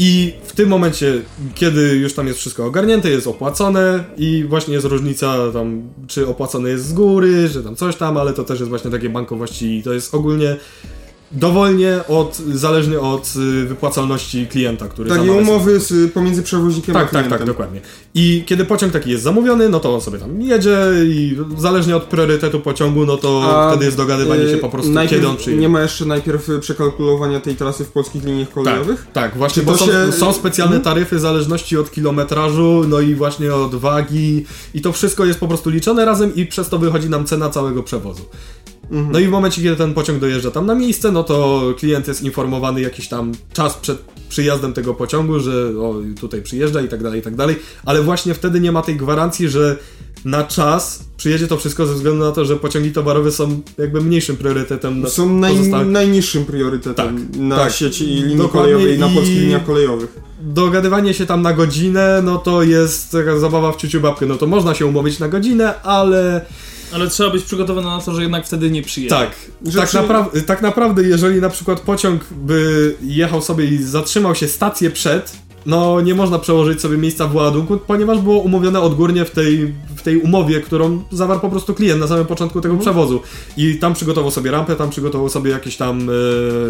[0.03, 1.21] I w tym momencie,
[1.55, 6.69] kiedy już tam jest wszystko ogarnięte, jest opłacone i właśnie jest różnica tam, czy opłacone
[6.69, 9.83] jest z góry, że tam coś tam, ale to też jest właśnie takie bankowości i
[9.83, 10.57] to jest ogólnie
[11.33, 17.03] dowolnie od, zależnie od y, wypłacalności klienta, który Takie umowy z, pomiędzy przewoźnikiem a Tak,
[17.03, 17.37] tak, klientem.
[17.39, 17.81] tak, dokładnie.
[18.15, 22.03] I kiedy pociąg taki jest zamówiony, no to on sobie tam jedzie i zależnie od
[22.03, 25.61] priorytetu pociągu, no to A, wtedy jest dogadywanie się y, po prostu, kiedy on przyjedzie.
[25.61, 28.99] Nie ma jeszcze najpierw y, przekalkulowania tej trasy w polskich liniach kolejowych?
[28.99, 32.99] Tak, tak, właśnie, Czy bo są, się- są specjalne taryfy w zależności od kilometrażu, no
[32.99, 36.77] i właśnie od wagi i to wszystko jest po prostu liczone razem i przez to
[36.77, 38.21] wychodzi nam cena całego przewozu.
[38.89, 42.23] No i w momencie, kiedy ten pociąg dojeżdża tam na miejsce, no to klient jest
[42.23, 43.97] informowany jakiś tam czas przed
[44.29, 48.33] przyjazdem tego pociągu, że o, tutaj przyjeżdża i tak dalej, i tak dalej, ale właśnie
[48.33, 49.77] wtedy nie ma tej gwarancji, że
[50.25, 54.37] na czas przyjedzie to wszystko ze względu na to, że pociągi towarowe są jakby mniejszym
[54.37, 55.55] priorytetem na Są naj,
[55.85, 57.73] najniższym priorytetem Tak, na tak.
[57.73, 60.19] sieci linii Dokładnie kolejowej, na i- polskich liniach kolejowych.
[60.41, 64.25] dogadywanie się tam na godzinę, no to jest taka zabawa w ciuciu babkę.
[64.25, 66.45] No to można się umówić na godzinę, ale
[66.93, 69.15] Ale trzeba być przygotowany na to, że jednak wtedy nie przyjedzie.
[69.15, 69.31] tak,
[69.65, 74.35] Że tak, przy- napra- tak naprawdę, jeżeli na przykład pociąg by jechał sobie i zatrzymał
[74.35, 75.31] się stację przed,
[75.65, 80.01] no nie można przełożyć sobie miejsca w ładunku, ponieważ było umówione odgórnie w tej, w
[80.01, 83.21] tej umowie, którą zawarł po prostu klient na samym początku tego przewozu.
[83.57, 86.13] I tam przygotował sobie rampę, tam przygotował sobie jakąś tam e,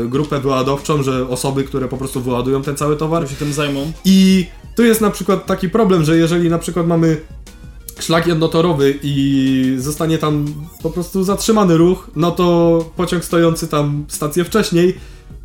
[0.07, 3.91] grupę wyładowczą, że osoby, które po prostu wyładują ten cały towar, się tym zajmą.
[4.05, 7.17] I tu jest na przykład taki problem, że jeżeli na przykład mamy
[7.99, 10.45] szlak jednotorowy i zostanie tam
[10.83, 14.95] po prostu zatrzymany ruch, no to pociąg stojący tam stację wcześniej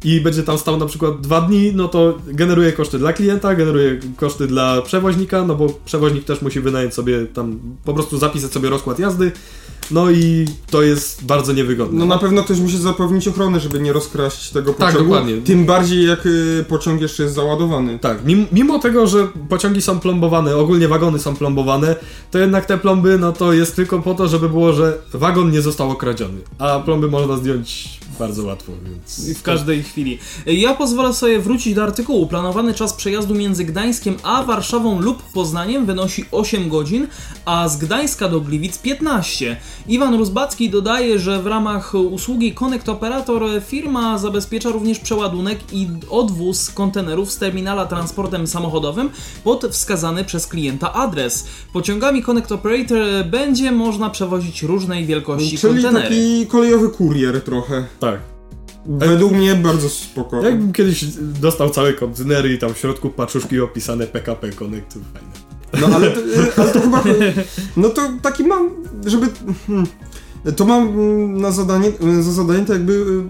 [0.04, 4.00] i będzie tam stał na przykład dwa dni, no to generuje koszty dla klienta, generuje
[4.16, 8.70] koszty dla przewoźnika, no bo przewoźnik też musi wynająć sobie tam, po prostu zapisać sobie
[8.70, 9.32] rozkład jazdy,
[9.90, 11.98] no i to jest bardzo niewygodne.
[11.98, 15.14] No na pewno ktoś musi zapewnić ochronę, żeby nie rozkraść tego Tak, pociągu.
[15.14, 15.36] dokładnie.
[15.42, 17.98] Tym bardziej jak y, pociąg jeszcze jest załadowany.
[17.98, 21.96] Tak, mimo, mimo tego, że pociągi są plombowane, ogólnie wagony są plombowane,
[22.30, 25.62] to jednak te plomby, no to jest tylko po to, żeby było, że wagon nie
[25.62, 26.38] został okradziony.
[26.58, 29.28] A plomby można zdjąć bardzo łatwo, więc...
[29.28, 30.18] I w każdej chwili.
[30.46, 32.26] Ja pozwolę sobie wrócić do artykułu.
[32.26, 37.06] Planowany czas przejazdu między Gdańskiem a Warszawą lub Poznaniem wynosi 8 godzin,
[37.44, 39.56] a z Gdańska do Gliwic 15.
[39.88, 46.70] Iwan Rusbacki dodaje, że w ramach usługi Connect Operator firma zabezpiecza również przeładunek i odwóz
[46.70, 49.10] kontenerów z terminala transportem samochodowym
[49.44, 51.46] pod wskazany przez klienta adres.
[51.72, 52.98] Pociągami Connect Operator
[53.30, 56.08] będzie można przewozić różnej wielkości Czyli kontenery.
[56.08, 57.84] taki kolejowy kurier trochę.
[58.12, 58.20] Tak.
[58.86, 60.42] Według mnie bardzo spoko.
[60.42, 61.04] Jakbym kiedyś
[61.40, 65.46] dostał całe kontenery i tam w środku paczuszki opisane PKP Connect, to fajne.
[65.80, 67.04] No ale to, y, ale to chyba.
[67.76, 68.70] No to taki mam,
[69.06, 69.26] żeby.
[69.66, 69.86] hmm,
[70.56, 73.24] To mam mm, na zadanie, za zadanie to jakby y,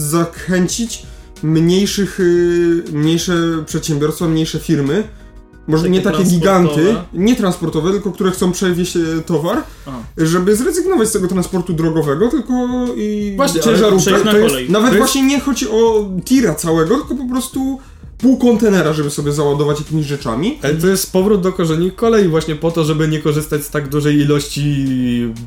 [0.00, 1.06] zachęcić
[1.42, 3.34] mniejszych, y, mniejsze
[3.66, 5.04] przedsiębiorstwa, mniejsze firmy.
[5.66, 9.90] Może Takie nie takie giganty, nie transportowe, tylko które chcą przewieźć e, towar, A.
[10.16, 12.54] żeby zrezygnować z tego transportu drogowego, tylko
[12.96, 14.54] i Właśnie, na To jest-.
[14.68, 17.78] Nawet To jest- właśnie nie chodzi o tira całego, tylko po prostu
[18.18, 20.58] pół kontenera, żeby sobie załadować jakimiś rzeczami.
[20.62, 23.88] Ale to jest powrót do korzeni kolei właśnie po to, żeby nie korzystać z tak
[23.88, 24.86] dużej ilości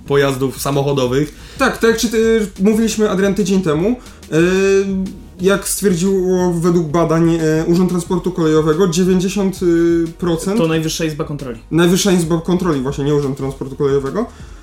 [0.07, 1.35] pojazdów samochodowych.
[1.57, 3.95] Tak, tak jak czy, y, mówiliśmy Adrian tydzień temu, y,
[5.41, 11.59] jak stwierdziło według badań y, Urząd Transportu Kolejowego, 90% To Najwyższa Izba Kontroli.
[11.71, 14.56] Najwyższa Izba Kontroli, właśnie nie Urząd Transportu Kolejowego, y,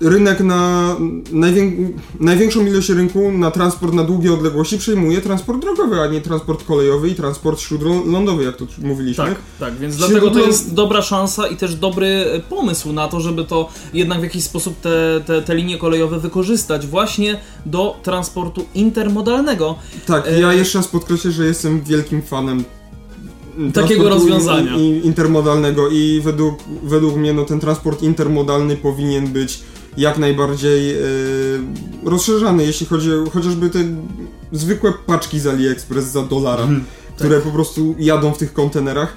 [0.00, 0.96] rynek na
[1.32, 1.88] najwię-
[2.20, 7.08] największą ilość rynku na transport na długie odległości przejmuje transport drogowy, a nie transport kolejowy
[7.08, 9.24] i transport śródlądowy, jak to mówiliśmy.
[9.24, 13.20] Tak, tak, więc dlatego to jest dobra szansa i też dobry e, pomysł na to,
[13.20, 18.64] żeby to jednak w jakiś sposób te, te, te linie kolejowe wykorzystać właśnie do transportu
[18.74, 19.74] intermodalnego.
[20.06, 22.64] Tak, E, ja jeszcze raz podkreślę, że jestem wielkim fanem
[23.74, 24.76] Takiego transportu rozwiązania.
[24.76, 29.60] i- i- intermodalnego i według, według mnie no, ten transport intermodalny powinien być
[29.96, 30.96] jak najbardziej e,
[32.04, 33.78] rozszerzany, jeśli chodzi o chociażby te
[34.52, 36.84] zwykłe paczki z AliExpress za dolara, Mhm.
[37.16, 37.44] które Tak.
[37.44, 39.12] po prostu jadą w tych kontenerach.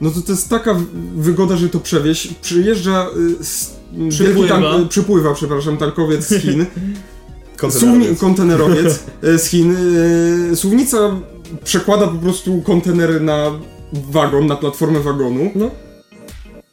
[0.00, 0.76] No to to jest taka
[1.16, 2.34] wygoda, że to przewieźć.
[2.34, 3.06] Przyjeżdża
[3.96, 4.48] y, Przypływa.
[4.60, 6.66] tank, y, przypływa, przepraszam, tankowiec z Chin.
[7.56, 8.20] Kontenerowiec.
[8.20, 9.76] Kontenerowiec e, z Chin.
[10.52, 10.98] e, Suwnica
[11.64, 13.50] przekłada po prostu kontener na
[14.10, 15.50] wagon, na platformę wagonu.
[15.54, 15.70] No,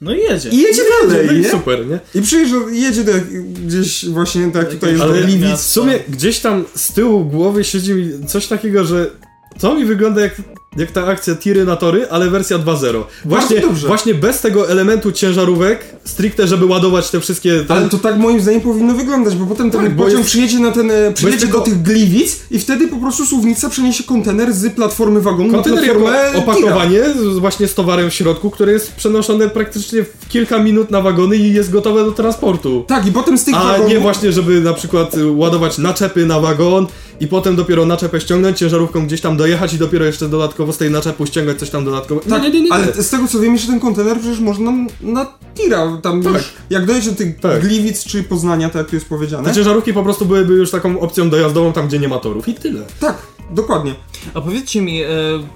[0.02, 0.50] No i jedzie.
[0.50, 1.50] I jedzie dalej, no i nie?
[1.52, 2.00] super, nie?
[2.16, 5.60] I przyjeżdża, jedzie do, jak- gdzieś właśnie tak tutaj jest Ale do Gliwic.
[5.60, 9.12] w sumie gdzieś tam z tyłu głowy siedzi mi coś takiego, że
[9.60, 10.36] to mi wygląda jak,
[10.78, 13.04] jak ta akcja tiry na tory, ale wersja 2.0.
[13.26, 17.66] Właśnie, właśnie bez tego elementu ciężarówek, stricte, żeby ładować te wszystkie...
[17.68, 20.72] Ale to tak moim zdaniem powinno wyglądać, bo potem ten Tak, pociąg jest- przyjedzie na
[20.72, 24.74] ten, e, przyjedzie tylko- do tych Gliwic i wtedy po prostu Suwnica przeniesie kontener z
[24.74, 27.00] platformy wagonu Kontener na platformę opakowanie
[27.40, 31.54] właśnie z towarem w środku, które jest przenoszone praktycznie w kilka minut na wagony i
[31.54, 32.86] jest gotowe do transportu.
[32.88, 33.90] Tak, i potem z tych A wagonów...
[33.90, 36.88] nie właśnie, żeby na przykład ładować naczepy na wagon
[37.24, 40.92] i potem dopiero naczepę ściągnąć, ciężarówką gdzieś tam dojechać i dopiero jeszcze dodatkowo z tej
[40.92, 42.22] naczepu ściągać coś tam dodatkowo.
[42.22, 42.74] Tak, nie, nie, nie, nie.
[42.74, 46.34] ale z tego co wiem, jeszcze ten kontener przecież można na tira, tam Tak.
[46.34, 47.62] już, jak dojedzie do tych Tak.
[47.62, 49.50] Gliwic czy Poznania, tak jak tu jest powiedziane.
[49.50, 52.54] Te ciężarówki po prostu byłyby już taką opcją dojazdową tam, gdzie nie ma torów i
[52.54, 52.82] tyle.
[53.00, 53.18] Tak,
[53.52, 53.96] dokładnie.
[54.34, 55.08] A powiedzcie mi, e,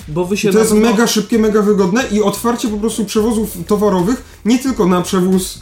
[0.08, 3.58] bo wy się I to jest mega szybkie, mega wygodne i otwarcie po prostu przewozów
[3.68, 5.62] towarowych, nie tylko na przewóz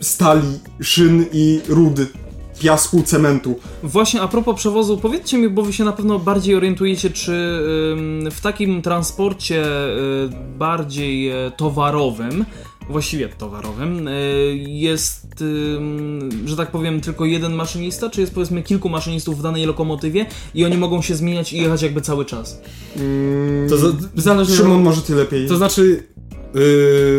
[0.00, 2.06] stali, szyn i rudy,
[2.60, 3.58] piasku, cementu.
[3.82, 7.32] Właśnie a propos przewozu, powiedzcie mi, bo wy się na pewno bardziej orientujecie, czy
[8.30, 12.44] w takim transporcie y, bardziej e, towarowym,
[12.90, 14.12] właściwie towarowym, y,
[14.68, 15.44] jest,
[16.44, 20.64] że tak powiem, tylko jeden maszynista, czy jest powiedzmy kilku maszynistów w danej lokomotywie i
[20.64, 22.60] oni mogą się zmieniać i jechać jakby cały czas?
[22.96, 25.48] Mm, To za- zależy Szymon może ty lepiej.
[25.48, 26.52] To znaczy, yy,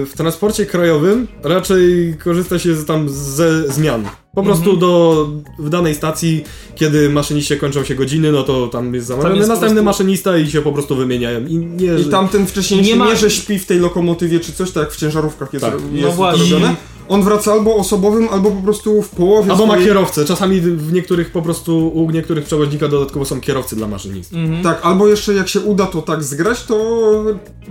[0.05, 4.05] w transporcie krajowym raczej korzysta się z, tam ze zmian.
[4.35, 5.27] Po prostu do,
[5.59, 6.43] w danej stacji,
[6.75, 10.51] kiedy maszyniście kończą się godziny, no to tam jest zamawiany jest następny prostu- maszynista i
[10.51, 11.45] się po prostu wymieniają.
[11.45, 14.71] I, nie, I tamten wcześniejszy Nie nie, ma- że śpi w tej lokomotywie czy coś,
[14.71, 15.73] tak jak w ciężarówkach jest, Tak.
[15.73, 16.43] jest No to właśnie.
[16.43, 16.75] robione.
[17.09, 19.87] On wraca albo osobowym, albo po prostu w połowie Albo ma swojej...
[19.87, 20.25] kierowcę.
[20.25, 24.37] Czasami w niektórych po prostu, u niektórych przewoźnika dodatkowo są kierowcy dla maszynistów.
[24.37, 24.63] Mhm.
[24.63, 26.75] Tak, albo jeszcze jak się uda to tak zgrać, to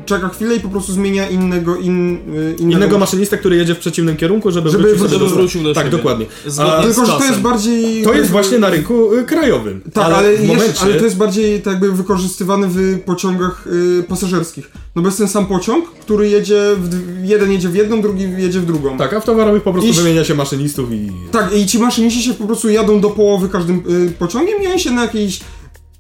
[0.07, 3.79] czeka chwilę i po prostu zmienia innego, in, y, innego, Innego maszynistę, który jedzie w
[3.79, 5.97] przeciwnym kierunku, żeby, Żeby wrócić wrócił do Żeby wrócił do Tak, siebie.
[5.97, 6.27] dokładnie.
[6.59, 8.03] A, Tylko, że to jest bardziej...
[8.05, 9.81] to jest właśnie na rynku y, krajowym.
[9.93, 10.81] Tak, ale, ale, w jeszcze, momencie...
[10.83, 14.71] ale to jest bardziej tak jakby wykorzystywane w pociągach y, pasażerskich.
[14.97, 18.61] No bo jest ten sam pociąg, który jedzie, w, jeden jedzie w jedną, drugi jedzie
[18.61, 18.99] w drugą.
[18.99, 21.13] Tak, a w towarowych po prostu Iść- wymienia się maszynistów i...
[21.33, 24.63] Tak, i ci maszyniści się po prostu jadą do połowy każdym y, pociągiem?
[24.63, 25.41] I oni się na jakiejś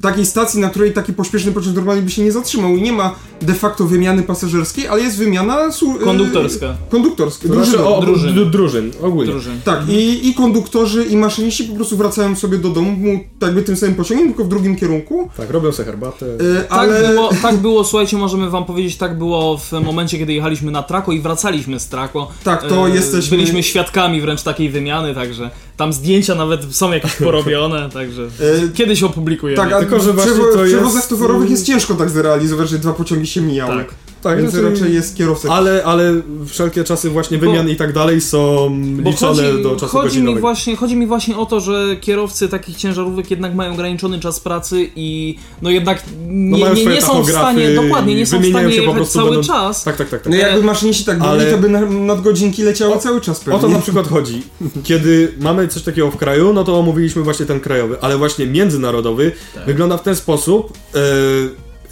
[0.02, 3.14] takiej stacji, na której taki pośpieszny pociąg normalnie by się nie zatrzymał i nie ma
[3.42, 6.74] de facto wymiany pasażerskiej, ale jest wymiana su- y, Konduktorska.
[6.90, 7.96] Konduktorska, To znaczy, drużynowa.
[7.96, 8.34] o, drużyn.
[8.34, 8.50] drużyn.
[8.50, 9.32] drużyn, ogólnie.
[9.32, 9.60] Drużyn.
[9.64, 12.96] Tak, i, i konduktorzy, i maszyniści po prostu wracają sobie do domu
[13.38, 15.30] tak jakby tym samym pociągiem, tylko w drugim kierunku.
[15.36, 16.26] Tak, robią sobie herbatę.
[16.26, 16.38] Y,
[16.68, 20.70] Tak, ale było, tak było, słuchajcie, możemy wam powiedzieć, tak było w momencie, kiedy jechaliśmy
[20.70, 22.28] na Trako i wracaliśmy z Trako.
[22.44, 27.90] Tak, to jesteśmy- Byliśmy świadkami wręcz takiej wymiany, także tam zdjęcia nawet są jakieś porobione,
[27.90, 29.56] także E, kiedyś opublikujemy.
[29.62, 32.68] tak, a Tylko, że w właśnie to w jest- przewozach towarowych jest ciężko tak zrealizować,
[32.68, 33.76] że dwa pociągi się mijały.
[33.84, 33.94] Tak.
[34.22, 35.48] Tak, Więc znaczy- raczej jest kierowca.
[35.48, 38.70] Ale, ale wszelkie czasy właśnie Bo- wymian i tak dalej są
[39.02, 42.48] Bo liczone chodzi, do czasu chodzi, mi właśnie, chodzi mi właśnie o to, że kierowcy
[42.48, 47.22] takich ciężarówek jednak mają ograniczony czas pracy i no jednak nie, mają nie, nie są
[47.22, 49.84] w stanie, dokładnie, nie są w stanie jechać prostu, cały będą- czas.
[49.84, 50.22] Tak, tak, tak.
[50.22, 50.30] tak.
[50.32, 53.58] No jakby maszyniści tak byli, Ale- to by na- nadgodzinki leciały cały czas pewnie.
[53.58, 54.42] O to na przykład chodzi.
[54.84, 59.32] Kiedy mamy coś takiego w kraju, no to omówiliśmy właśnie ten krajowy, ale właśnie międzynarodowy
[59.54, 59.64] Tak.
[59.66, 60.72] wygląda w ten sposób.
[60.94, 60.98] e,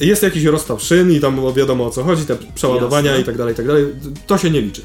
[0.00, 3.22] jest jakiś rozstaw szyn i tam wiadomo o co chodzi, te przeładowania Jasne.
[3.22, 3.86] i tak dalej, i tak dalej.
[4.26, 4.82] To się nie liczy.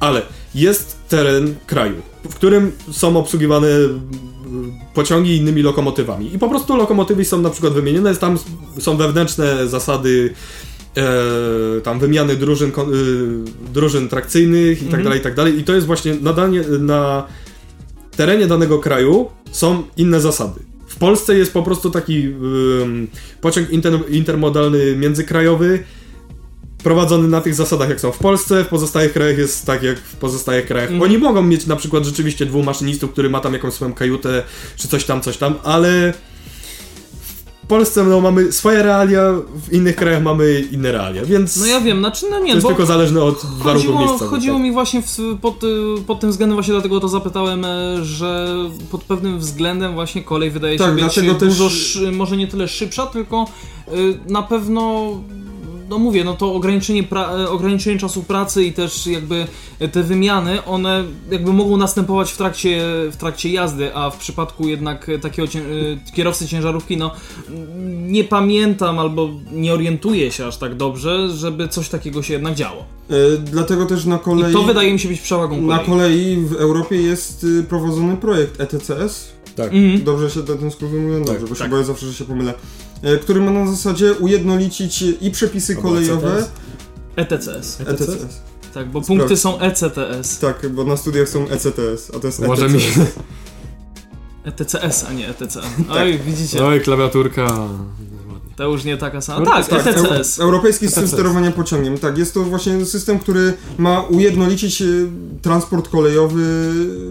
[0.00, 0.22] Ale
[0.54, 1.94] jest teren kraju,
[2.30, 6.34] w którym są obsługiwane mm, pociągi innymi lokomotywami.
[6.34, 8.38] I po prostu lokomotywy są na przykład wymienione, tam
[8.78, 10.34] są wewnętrzne zasady
[10.96, 15.04] e, tam wymiany drużyn, y, drużyn trakcyjnych i tak Mhm.
[15.04, 15.58] dalej, i tak dalej.
[15.58, 17.26] I to jest właśnie na, danie, na
[18.16, 20.60] terenie danego kraju są inne zasady.
[20.94, 22.34] W Polsce jest po prostu taki
[23.40, 25.84] pociąg inter, intermodalny międzykrajowy,
[26.84, 30.16] prowadzony na tych zasadach, jak są w Polsce, w pozostałych krajach jest tak, jak w
[30.16, 30.90] pozostałych krajach.
[30.90, 31.10] Mhm.
[31.10, 34.42] Oni mogą mieć na przykład rzeczywiście dwóch maszynistów, który ma tam jakąś swoją kajutę,
[34.76, 36.14] czy coś tam, coś tam, ale
[37.64, 39.22] w Polsce no, mamy swoje realia,
[39.68, 42.62] w innych krajach mamy inne realia, więc No ja wiem, znaczy no to nie, jest
[42.62, 44.30] bo tylko zależne od warunków chodziło, miejscowych.
[44.30, 44.62] chodziło tak.
[44.64, 45.68] mi właśnie w, pod, y,
[46.06, 48.54] pod tym względem, właśnie dlatego to zapytałem, e, że
[48.90, 52.46] pod pewnym względem właśnie kolej wydaje Tak, się być dlatego też- dużo, szy, może nie
[52.48, 53.46] tyle szybsza, tylko
[53.94, 55.10] y, na pewno
[55.94, 59.46] no mówię, no to ograniczenie, pra, e, ograniczenie czasu pracy i też jakby
[59.92, 65.10] te wymiany, one jakby mogą następować w trakcie, w trakcie jazdy, a w przypadku jednak
[65.22, 65.62] takiego cię,
[66.14, 67.10] kierowcy ciężarówki, no
[68.06, 72.84] nie pamiętam albo nie orientuję się aż tak dobrze, żeby coś takiego się jednak działo.
[73.10, 74.50] E, dlatego też na kolei...
[74.50, 75.86] I to wydaje mi się być przewagą Na kolei.
[75.86, 79.32] kolei w Europie jest y, prowadzony projekt ETCS.
[79.56, 79.66] Tak.
[79.66, 80.04] Mhm.
[80.04, 81.24] Dobrze się na ten skrót mówię?
[81.24, 81.70] Dobrze, bo się tak.
[81.70, 82.54] boję zawsze, że się pomylę.
[83.04, 86.44] E, Który ma na zasadzie ujednolicić i przepisy Albo kolejowe.
[87.16, 87.80] ETCS.
[87.80, 88.40] ETCS.
[88.74, 89.06] Tak, bo Sprawdź.
[89.06, 90.38] punkty są ECTS.
[90.38, 92.96] Tak, bo na studiach są ECTS, a to jest Może ETCS.
[92.96, 93.04] mi...
[94.44, 95.60] ETCS, a nie ETCA.
[95.60, 95.70] Tak.
[95.90, 97.68] Oj, widzicie, Oj, klawiaturka...
[98.56, 99.40] to już nie taka sama.
[99.40, 100.38] No, Tak, Tak, ETCS.
[100.38, 101.14] Eu- Europejski system ETCS.
[101.14, 101.98] sterowania pociągiem.
[101.98, 105.06] Tak, jest to właśnie system, który ma ujednolicić y,
[105.42, 106.42] transport kolejowy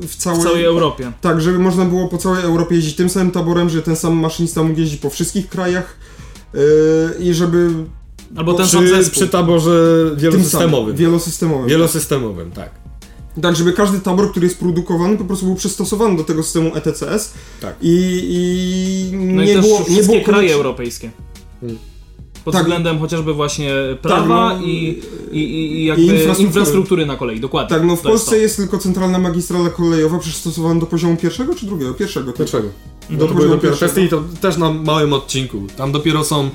[0.08, 1.12] w całej, W całej Europie.
[1.22, 4.64] Tak, żeby można było po całej Europie jeździć tym samym taborem, że ten sam maszynista
[4.64, 5.96] mógł jeździć po wszystkich krajach
[6.54, 6.60] yy,
[7.20, 7.70] i żeby
[8.36, 9.12] Albo ten sam Przy, zespół.
[9.22, 9.72] przy taborze
[10.18, 10.96] wielosystemowym.
[10.96, 11.68] wielosystemowym.
[11.70, 12.70] Wielosystemowym, tak.
[13.42, 17.34] Tak, żeby każdy tabor, który jest produkowany, po prostu był przystosowany do tego systemu ETCS
[17.62, 17.76] Tak.
[17.82, 21.12] i, i No nie, też było, nie wszystkie było kraje europejskie.
[22.46, 22.62] Pod Tak.
[22.64, 23.72] względem chociażby właśnie
[24.02, 26.48] prawa no, i, i, i, jakby i infrastruktury.
[26.48, 27.06] infrastruktury.
[27.06, 27.70] na kolei, dokładnie.
[27.78, 31.56] Tak, no w To jest Polsce jest, tylko centralna magistrala kolejowa przystosowana do poziomu pierwszego
[31.56, 31.94] czy drugiego?
[31.94, 32.32] Pierwszego.
[32.34, 32.38] tylko.
[32.52, 32.68] Dlaczego?
[33.10, 34.02] Do No to były poziomu dopiero pierwszego.
[34.02, 35.68] i to też na małym odcinku.
[35.78, 36.50] Tam dopiero są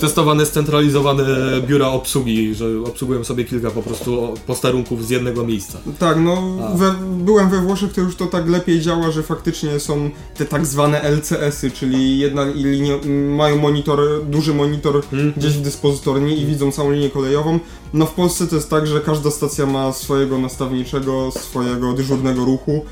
[0.00, 1.24] testowane scentralizowane
[1.68, 5.78] biura obsługi, że obsługują sobie kilka po prostu posterunków z jednego miejsca.
[5.98, 10.10] Tak, no we, byłem we Włoszech, to już to tak lepiej działa, że faktycznie są
[10.36, 12.94] te tak zwane LCS-y, czyli jedna linia,
[13.36, 15.32] mają monitor, duży monitor Mhm.
[15.36, 17.58] gdzieś w dyspozytorni i widzą całą linię kolejową.
[17.94, 22.84] No w Polsce to jest tak, że każda stacja ma swojego nastawniczego, swojego dyżurnego ruchu.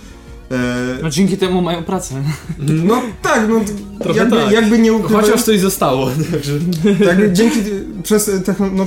[0.50, 2.14] E, No dzięki temu mają pracę.
[2.58, 3.60] no tak, no
[4.00, 4.52] Trochę jakby, tak.
[4.52, 6.10] jakby nie ukrywając, Chociaż coś zostało.
[6.32, 6.52] Także...
[7.04, 7.58] tak, dzięki
[8.02, 8.86] przez techno, no,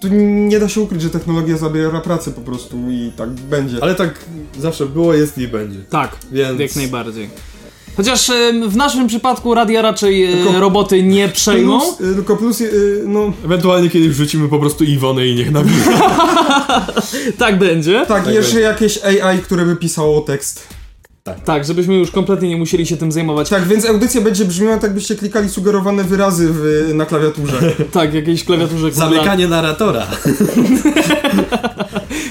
[0.00, 3.76] tu nie da się ukryć, że technologia zabiera pracę po prostu i tak będzie.
[3.80, 4.14] Ale tak
[4.58, 5.78] zawsze było, jest i będzie.
[5.90, 6.60] Tak, Więc...
[6.60, 7.30] jak najbardziej.
[7.96, 8.30] Chociaż
[8.68, 11.80] w naszym przypadku radia raczej e, Tylko- roboty nie przejmą.
[11.80, 12.62] Plus, tylko plus,
[13.06, 15.76] no Ewentualnie kiedyś wrzucimy po prostu Iwonę i niech nawija.
[17.38, 18.04] Tak będzie.
[18.08, 18.60] tak, Tak jeszcze będzie.
[18.60, 20.77] jakieś AI, które by pisało tekst.
[21.44, 23.48] Tak, żebyśmy już kompletnie nie musieli się tym zajmować.
[23.48, 27.72] Tak, więc audycja będzie brzmiała tak byście klikali sugerowane wyrazy w, na klawiaturze.
[27.92, 28.92] Tak, jakiejś klawiaturze.
[28.92, 30.06] Zamykanie narratora.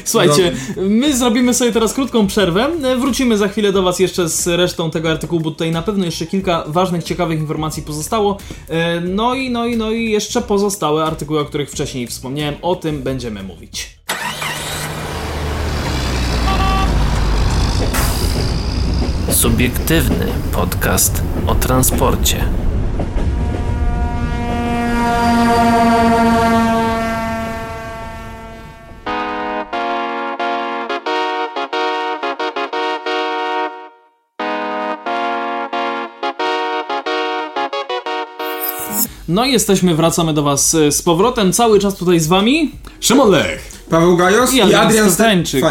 [0.05, 2.67] Słuchajcie, my zrobimy sobie teraz krótką przerwę.
[2.99, 6.25] Wrócimy za chwilę do Was jeszcze z resztą tego artykułu, bo tutaj na pewno jeszcze
[6.25, 8.37] kilka ważnych, ciekawych informacji pozostało.
[8.69, 12.55] E, No i, no i, no i jeszcze pozostałe artykuły, o których wcześniej wspomniałem.
[12.61, 13.97] O tym będziemy mówić.
[19.29, 22.45] Subiektywny podcast o transporcie.
[39.27, 41.53] No i jesteśmy, wracamy do Was e, z powrotem.
[41.53, 42.71] Cały czas tutaj z Wami.
[42.99, 43.76] Szymon Lech.
[43.89, 45.11] Paweł Gajos I i, Adrian Adrian.
[45.11, 45.65] Stefańczyk.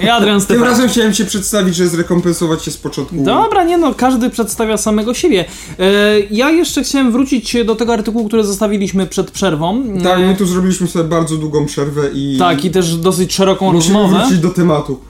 [0.00, 3.16] Ja Adrian Tym razem chciałem się przedstawić, że zrekompensować się z początku.
[3.24, 5.44] Dobra, nie no, każdy przedstawia samego siebie.
[5.78, 9.82] E, ja jeszcze chciałem wrócić do tego artykułu, który zostawiliśmy przed przerwą.
[10.02, 13.72] Tak, E, my tu zrobiliśmy sobie bardzo długą przerwę i tak, i też dosyć szeroką
[13.72, 14.18] musimy rozmowę.
[14.24, 15.00] wrócić do tematu.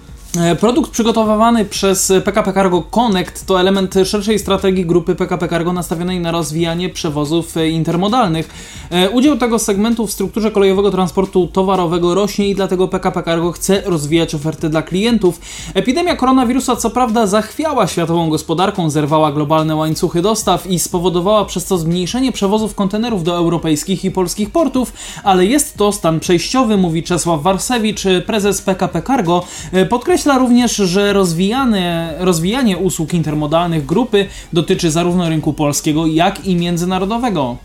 [0.41, 6.21] E, Produkt przygotowywany przez PKP Cargo Connect to element szerszej strategii grupy PKP Cargo nastawionej
[6.21, 8.49] na rozwijanie przewozów e, intermodalnych.
[8.91, 13.83] E, Udział tego segmentu w strukturze kolejowego transportu towarowego rośnie i dlatego PKP Cargo chce
[13.85, 15.41] rozwijać oferty dla klientów.
[15.75, 21.79] Epidemia koronawirusa co prawda zachwiała światową gospodarką, zerwała globalne łańcuchy dostaw i spowodowała przez to
[21.79, 24.93] zmniejszenie przewozów kontenerów do europejskich i polskich portów,
[25.25, 29.45] ale jest to stan przejściowy, mówi Czesław Warsewicz, prezes PKP Cargo.
[29.73, 29.87] E,
[30.27, 37.57] Podkreśla również, że rozwijane, rozwijanie usług intermodalnych grupy dotyczy zarówno rynku polskiego, jak i międzynarodowego.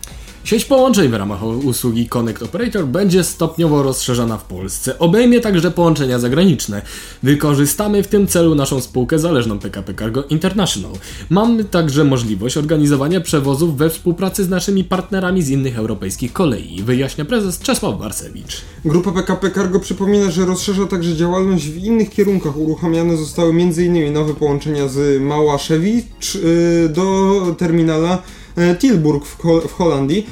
[0.44, 4.98] Sieć połączeń w ramach usługi Connect Operator będzie stopniowo rozszerzana w Polsce.
[4.98, 6.82] Obejmie także połączenia zagraniczne.
[7.22, 10.92] Wykorzystamy w tym celu naszą spółkę zależną PKP Cargo International.
[11.30, 17.24] Mamy także możliwość organizowania przewozów we współpracy z naszymi partnerami z innych europejskich kolei, wyjaśnia
[17.24, 18.60] prezes Czesław Warsewicz.
[18.84, 22.56] Grupa PKP Cargo przypomina, że rozszerza także działalność w innych kierunkach.
[22.56, 24.12] Uruchamiane zostały m.in.
[24.12, 28.22] nowe połączenia z Małaszewicz y, do terminala
[28.78, 30.26] Tilburg w, Hol- w Holandii, e,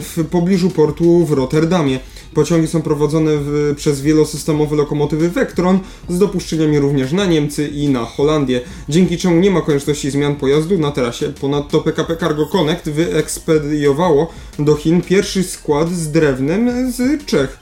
[0.00, 2.00] w pobliżu portu w Rotterdamie.
[2.34, 5.78] Pociągi są prowadzone w, przez wielosystemowe lokomotywy Vectron
[6.08, 10.78] z dopuszczeniami również na Niemcy i na Holandię, dzięki czemu nie ma konieczności zmian pojazdu
[10.78, 11.32] na trasie.
[11.40, 17.58] Ponadto PKP Cargo Connect wyekspediowało do Chin pierwszy skład z drewnem z Czech.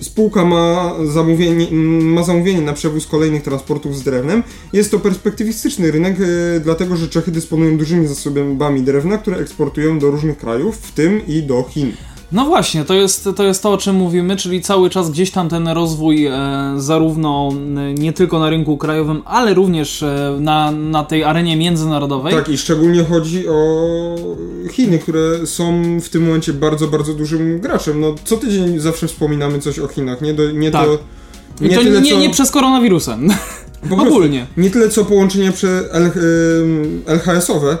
[0.00, 1.66] Spółka ma zamówienie,
[2.02, 4.42] ma zamówienie na przewóz kolejnych transportów z drewnem.
[4.72, 10.10] Jest to perspektywistyczny rynek, e, dlatego że Czechy dysponują dużymi zasobami drewna, które eksportują do
[10.10, 11.92] różnych krajów, w tym i do Chin.
[12.32, 15.48] No właśnie, to jest, to jest to, o czym mówimy, czyli cały czas gdzieś tam
[15.48, 16.34] ten rozwój e,
[16.76, 22.34] zarówno e, nie tylko na rynku krajowym, ale również e, na, na tej arenie międzynarodowej.
[22.34, 23.86] Tak, i szczególnie chodzi o
[24.72, 28.00] Chiny, które są w tym momencie bardzo, bardzo dużym graczem.
[28.00, 30.86] No, co tydzień zawsze wspominamy coś o Chinach, nie, do, nie Tak.
[30.86, 30.98] to...
[31.64, 32.50] I to tyle, nie, co- nie przez
[33.88, 34.46] prostu Ogólnie.
[34.56, 36.10] Nie tyle co połączenia przy L,
[37.06, 37.78] LHS-owe.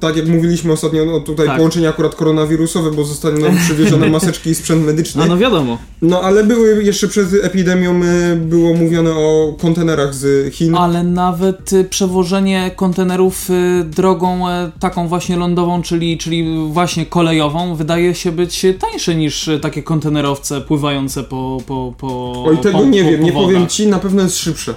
[0.00, 1.56] Tak jak mówiliśmy ostatnio, no tutaj Tak.
[1.56, 5.22] połączenia akurat koronawirusowe, bo zostaną nam przywiezione maseczki i sprzęt medyczny.
[5.22, 5.78] A no wiadomo.
[6.02, 10.74] No ale były jeszcze przed epidemią y, było mówione o kontenerach z Chin.
[10.74, 14.40] Ale nawet y, przewożenie kontenerów y, drogą
[14.80, 21.22] taką właśnie lądową, czyli, czyli właśnie kolejową, wydaje się być tańsze niż takie kontenerowce pływające
[21.22, 21.58] po.
[21.66, 24.74] po, po Oj, tego po, nie po, wiem, nie powiem ci, na pewno jest szybsze.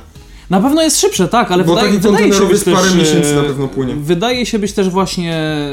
[0.50, 3.30] Na pewno jest szybsze, tak, ale Bo wydaje, taki wydaje się być parę też, miesięcy
[3.30, 3.96] e, na pewno płynie.
[3.96, 5.72] Wydaje się być też właśnie e,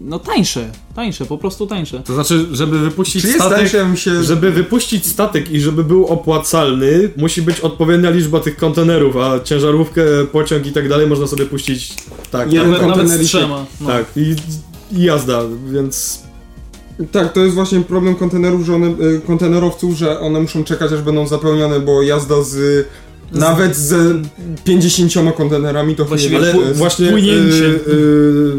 [0.00, 2.02] no tańsze, tańsze, po prostu tańsze.
[2.02, 4.24] To znaczy, żeby wypuścić Czy statek, się...
[4.24, 10.02] żeby wypuścić statek i żeby był opłacalny, musi być odpowiednia liczba tych kontenerów, a ciężarówkę,
[10.32, 11.94] pociąg i tak dalej można sobie puścić
[12.30, 13.66] tak, Jeden tak, Nawet, nawet kontener i z trzema.
[13.80, 13.86] No.
[13.86, 14.36] tak i,
[14.92, 15.42] i jazda,
[15.72, 16.22] więc
[17.12, 18.94] Tak, to jest właśnie problem kontenerów, że one,
[19.26, 22.86] kontenerowców, że one muszą czekać aż będą zapełnione, bo jazda z...
[23.32, 24.16] Nawet z
[24.64, 27.64] 50 kontenerami to Właściwie chwilę ale właśnie płynięcie.
[27.64, 28.52] y, y,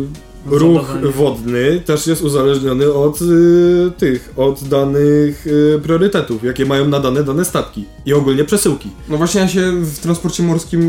[0.45, 5.45] ruch wodny też jest uzależniony od y, tych, od danych
[5.83, 8.89] priorytetów, jakie mają nadane dane statki i ogólnie przesyłki.
[9.09, 10.81] No właśnie ja się w transporcie morskim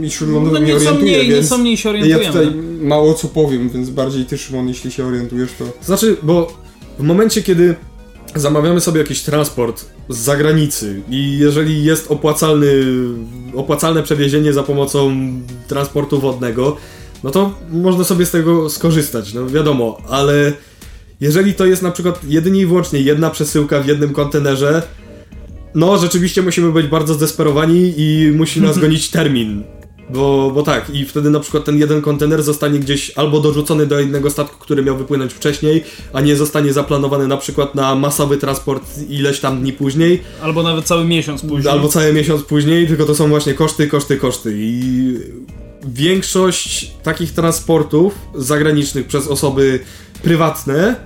[0.00, 2.32] i No śródlądowym nie nieco orientuję, mniej, więc nieco mniej się ja orientujemy.
[2.32, 5.64] tutaj mało co powiem, więc bardziej ty Szymon, jeśli się orientujesz, to...
[5.84, 6.52] Znaczy, bo
[6.98, 7.74] w momencie, kiedy
[8.36, 12.84] zamawiamy sobie jakiś transport z zagranicy i jeżeli jest opłacalny,
[13.54, 15.16] opłacalne przewiezienie za pomocą
[15.68, 16.76] transportu wodnego,
[17.24, 20.52] no to można sobie z tego skorzystać, no wiadomo, ale
[21.20, 24.82] jeżeli to jest na przykład jedynie i wyłącznie jedna przesyłka w jednym kontenerze,
[25.74, 29.64] no rzeczywiście musimy być bardzo zdesperowani i musi nas gonić termin.
[30.10, 34.00] Bo, bo tak, i wtedy na przykład ten jeden kontener zostanie gdzieś albo dorzucony do
[34.00, 38.98] innego statku, który miał wypłynąć wcześniej, a nie zostanie zaplanowany na przykład na masowy transport
[39.08, 41.72] ileś tam dni później, Albo nawet cały miesiąc później.
[41.72, 44.52] albo cały miesiąc później, tylko to są właśnie koszty, koszty, koszty.
[44.56, 45.18] I
[45.88, 49.80] większość takich transportów zagranicznych przez osoby
[50.22, 50.96] prywatne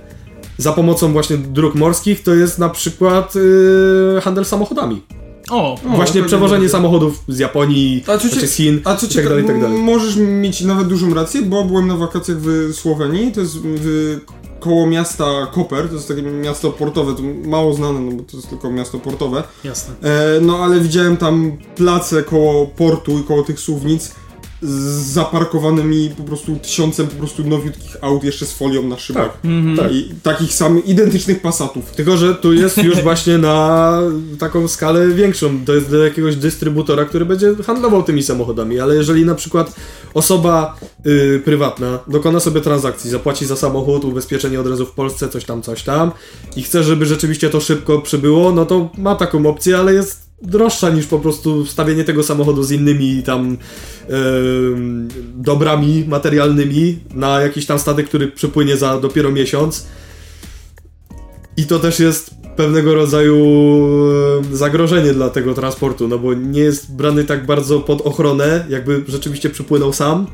[0.57, 5.01] za pomocą właśnie dróg morskich to jest na przykład yy, handel samochodami.
[5.49, 8.95] O, O, właśnie to przewożenie nie- samochodów z Japonii, A co cie- z Chin A
[8.95, 9.77] co tak ciekawe, dalej, tak dalej.
[9.81, 14.17] możesz mieć nawet dużą rację, bo byłem na wakacjach w Słowenii, to jest w,
[14.59, 18.49] koło miasta Koper, to jest takie miasto portowe, to mało znane, no bo to jest
[18.49, 19.43] tylko miasto portowe.
[19.63, 19.93] jasne.
[20.03, 24.11] E, no ale widziałem tam place koło portu i koło tych suwnic
[24.61, 29.37] z zaparkowanymi po prostu tysiącem po prostu nowiutkich aut jeszcze z folią na szybach.
[29.77, 29.91] Tak.
[29.91, 31.91] I takich samych, identycznych pasatów.
[31.91, 33.97] Tylko, że tu jest już właśnie na
[34.39, 35.65] taką skalę większą.
[35.65, 39.75] To jest do jakiegoś dystrybutora, który będzie handlował tymi samochodami, ale jeżeli na przykład
[40.13, 45.45] osoba y, prywatna dokona sobie transakcji, zapłaci za samochód, ubezpieczenie od razu w Polsce, coś
[45.45, 46.11] tam, coś tam
[46.55, 50.89] i chce, żeby rzeczywiście to szybko przybyło, no to ma taką opcję, ale jest droższa
[50.89, 53.57] niż po prostu wstawienie tego samochodu z innymi tam
[54.07, 59.87] em, dobrami materialnymi na jakiś tam statek, który przypłynie za dopiero miesiąc.
[61.57, 63.37] I to też jest pewnego rodzaju
[64.53, 69.49] zagrożenie dla tego transportu, no bo nie jest brany tak bardzo pod ochronę, jakby rzeczywiście
[69.49, 70.27] przypłynął sam,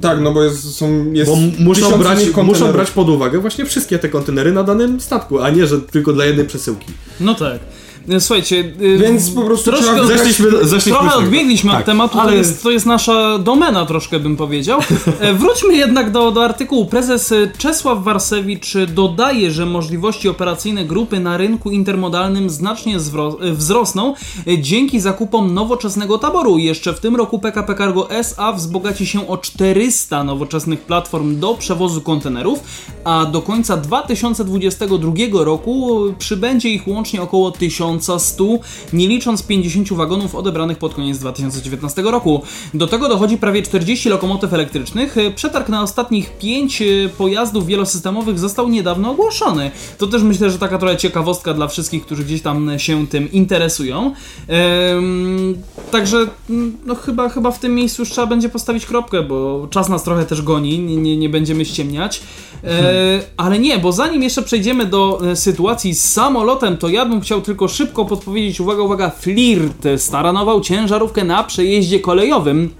[0.00, 3.98] Tak, no bo jest, są, jest bo muszą brać, muszą brać pod uwagę właśnie wszystkie
[3.98, 6.86] te kontenery na danym statku, a nie, że tylko dla jednej przesyłki.
[7.20, 7.60] No tak.
[8.08, 11.80] E, Słuchajcie, e, Więc po prostu troszkę trzeba Zeszliśmy, zeszliśmy Trochę odbiegliśmy Tak.
[11.80, 14.80] od tematu, ale to, jest, to jest nasza domena troszkę bym powiedział.
[15.20, 16.86] E, Wróćmy jednak do, do artykułu.
[16.86, 22.96] Prezes Czesław Warsewicz dodaje, że możliwości operacyjne grupy na rynku intermodalnym znacznie
[23.40, 24.14] wzrosną
[24.58, 26.58] dzięki zakupom nowoczesnego taboru.
[26.58, 32.00] Jeszcze w tym roku PKP Cargo SA wzbogaci się o 400 nowoczesnych platform do przewozu
[32.00, 32.60] kontenerów,
[33.04, 37.50] a do końca 2022 roku przybędzie ich łącznie około
[37.98, 38.44] 1100,
[38.92, 42.42] nie licząc 50 wagonów odebranych pod koniec 2019 roku.
[42.74, 45.16] Do tego dochodzi prawie 40 lokomotyw elektrycznych.
[45.34, 46.82] Przetarg na ostatnich 5
[47.18, 49.70] pojazdów wielosystemowych został niedawno ogłoszony.
[49.98, 54.14] To też myślę, że taka trochę ciekawostka dla wszystkich, którzy gdzieś tam się tym interesują.
[54.48, 55.54] Ehm,
[55.90, 59.88] także mm, no chyba, chyba w tym miejscu już trzeba będzie postawić kropkę, bo czas
[59.88, 62.22] nas trochę też goni, nie, nie, nie będziemy ściemniać.
[62.64, 67.20] E, ale nie, bo zanim jeszcze przejdziemy do e, sytuacji z samolotem, to ja bym
[67.20, 72.70] chciał tylko szybko podpowiedzieć, uwaga, uwaga, Flirt staranował ciężarówkę na przejeździe kolejowym.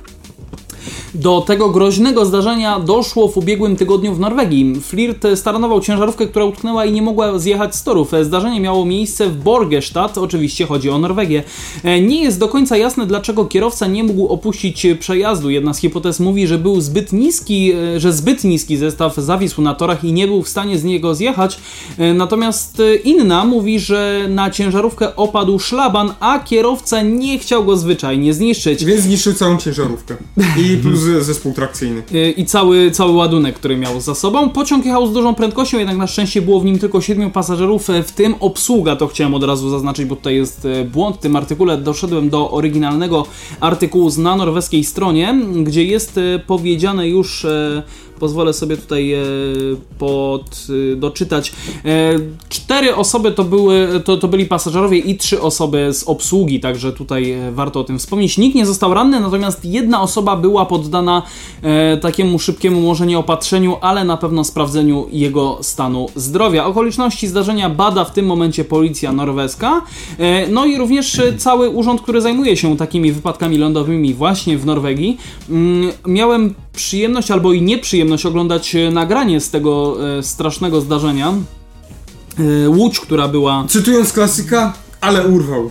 [1.14, 4.80] Do tego groźnego zdarzenia doszło w ubiegłym tygodniu w Norwegii.
[4.80, 8.12] Flirt staranował ciężarówkę, która utknęła i nie mogła zjechać z torów.
[8.22, 11.42] Zdarzenie miało miejsce w Borgestad, oczywiście chodzi o Norwegię.
[11.84, 15.50] E, Nie jest do końca jasne, dlaczego kierowca nie mógł opuścić przejazdu.
[15.50, 19.74] Jedna z hipotez mówi, że był zbyt niski, e, że zbyt niski zestaw zawisł na
[19.74, 21.58] torach i nie był w stanie z niego zjechać.
[21.98, 28.34] E, Natomiast inna mówi, że na ciężarówkę opadł szlaban, a kierowca nie chciał go zwyczajnie
[28.34, 28.84] zniszczyć.
[28.84, 30.16] Więc zniszczył całą ciężarówkę.
[30.58, 32.02] I plus zespół trakcyjny.
[32.14, 34.50] Y, i cały, cały ładunek, który miał za sobą.
[34.50, 38.02] Pociąg jechał z dużą prędkością, jednak na szczęście było w nim tylko 7 pasażerów, e,
[38.02, 41.36] w tym obsługa, to chciałem od razu zaznaczyć, bo tutaj jest e, błąd w tym
[41.36, 41.78] artykule.
[41.78, 43.26] Doszedłem do oryginalnego
[43.60, 47.82] artykułu na norweskiej stronie, gdzie jest e, powiedziane już e,
[48.22, 49.22] pozwolę sobie tutaj e,
[49.98, 51.52] pod, e, doczytać.
[51.84, 52.12] E,
[52.48, 57.34] cztery osoby to, były, to, to byli pasażerowie i trzy osoby z obsługi, także tutaj
[57.52, 58.38] warto o tym wspomnieć.
[58.38, 61.22] Nikt nie został ranny, natomiast jedna osoba była poddana
[62.00, 66.66] takiemu szybkiemu może nie opatrzeniu, ale na pewno sprawdzeniu jego stanu zdrowia.
[66.66, 69.82] Okoliczności zdarzenia bada w tym momencie policja norweska,
[70.50, 75.18] no i również cały urząd, który zajmuje się takimi wypadkami lądowymi właśnie w Norwegii.
[75.50, 81.32] Mm, Miałem przyjemność albo i nieprzyjemność oglądać e, nagranie z tego e, strasznego zdarzenia.
[82.64, 83.64] E, Łódź, która była.
[83.68, 85.70] Cytując klasyka, ale urwał.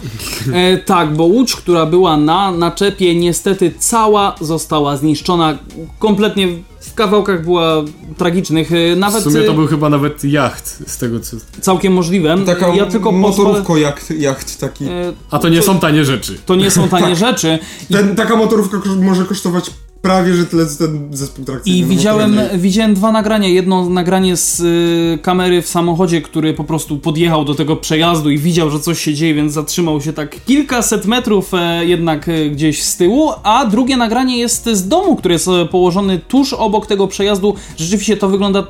[0.53, 5.57] E, tak, bo łódź, która była na naczepie, niestety cała została zniszczona.
[5.99, 6.47] Kompletnie
[6.79, 7.83] w kawałkach była
[8.17, 8.71] tragicznych.
[8.71, 11.37] E, W Nawet sumie to był chyba nawet jacht, z tego co...
[11.61, 12.37] całkiem możliwe.
[12.45, 13.27] Taka ja tylko pozwolę.
[13.49, 14.85] motorówko jacht, jacht taki.
[14.85, 16.37] E, A to nie są tanie rzeczy.
[16.45, 17.59] to nie są tanie rzeczy.
[17.89, 19.71] I Ten, taka motorówka może kosztować
[20.01, 21.79] prawie, że tyle co ten zespół trakcyjny.
[21.79, 23.47] I widziałem, widziałem dwa nagrania.
[23.47, 28.37] Jedno nagranie z y, kamery w samochodzie, który po prostu podjechał do tego przejazdu i
[28.37, 32.83] widział, że coś się dzieje, więc zatrzymał się tak kilkaset metrów e, jednak e, gdzieś
[32.83, 33.31] z tyłu.
[33.43, 37.55] A drugie nagranie jest z domu, który jest e, położony tuż obok tego przejazdu.
[37.77, 38.67] Rzeczywiście to wygląda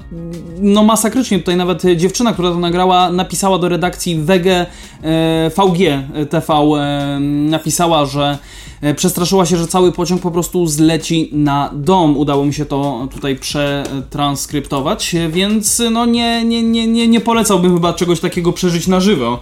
[0.62, 1.40] no masakrycznie.
[1.40, 4.68] Tutaj nawet dziewczyna, która to nagrała, napisała do redakcji WG e,
[5.50, 7.20] VG TV, e,
[7.50, 8.38] napisała, że
[8.96, 12.18] Przestraszyła się, że cały pociąg po prostu zleci na dom.
[12.18, 17.22] Udało mi się to tutaj przetranskryptować, e, więc e, no nie, nie, nie, nie, nie
[17.22, 19.40] polecałbym chyba czegoś takiego przeżyć na żywo.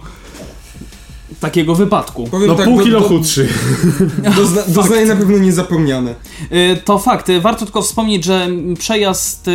[1.40, 2.28] Takiego wypadku.
[2.30, 3.48] Powiem No tak, pół do- kilo do- chudszy.
[4.36, 6.14] Dozna, doznaję na pewno niezapomniane.
[6.50, 7.28] E, To fakt.
[7.30, 9.52] E, Warto tylko wspomnieć, że przejazd, e,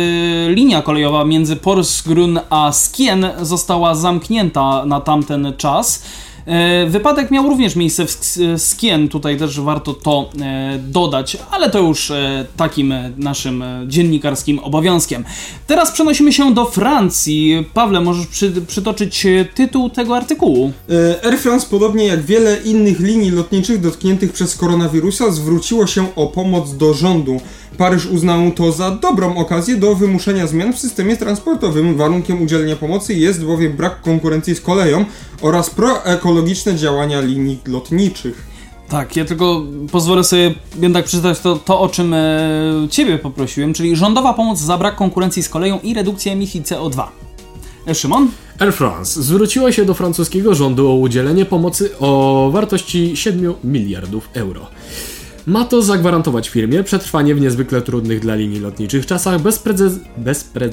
[0.52, 6.02] linia kolejowa między Porsgrunn a Skien została zamknięta na tamten czas.
[6.46, 11.70] E, Wypadek miał również miejsce w Sk- Skien, tutaj też warto to e, dodać, ale
[11.70, 15.24] to już e, takim naszym dziennikarskim obowiązkiem.
[15.66, 17.64] Teraz przenosimy się do Francji.
[17.74, 20.72] Pawle, możesz przy, przytoczyć tytuł tego artykułu?
[21.24, 26.76] Air France, podobnie jak wiele innych linii lotniczych dotkniętych przez koronawirusa, zwróciło się o pomoc
[26.76, 27.40] do rządu.
[27.78, 31.96] Paryż uznał to za dobrą okazję do wymuszenia zmian w systemie transportowym.
[31.96, 35.04] Warunkiem udzielenia pomocy jest bowiem brak konkurencji z koleją
[35.40, 38.46] oraz proekologiczne działania linii lotniczych.
[38.88, 39.62] Tak, ja tylko
[39.92, 42.28] pozwolę sobie jednak przeczytać to, to o czym e,
[42.90, 47.02] Ciebie poprosiłem, czyli rządowa pomoc za brak konkurencji z koleją i redukcja emisji CO2.
[47.86, 48.28] E, Szymon?
[48.58, 54.66] Air France zwróciło się do francuskiego rządu o udzielenie pomocy o wartości 7 miliardów euro.
[55.46, 59.90] Ma to zagwarantować firmie przetrwanie w niezwykle trudnych dla linii lotniczych czasach bez prece...
[60.16, 60.70] bez pre...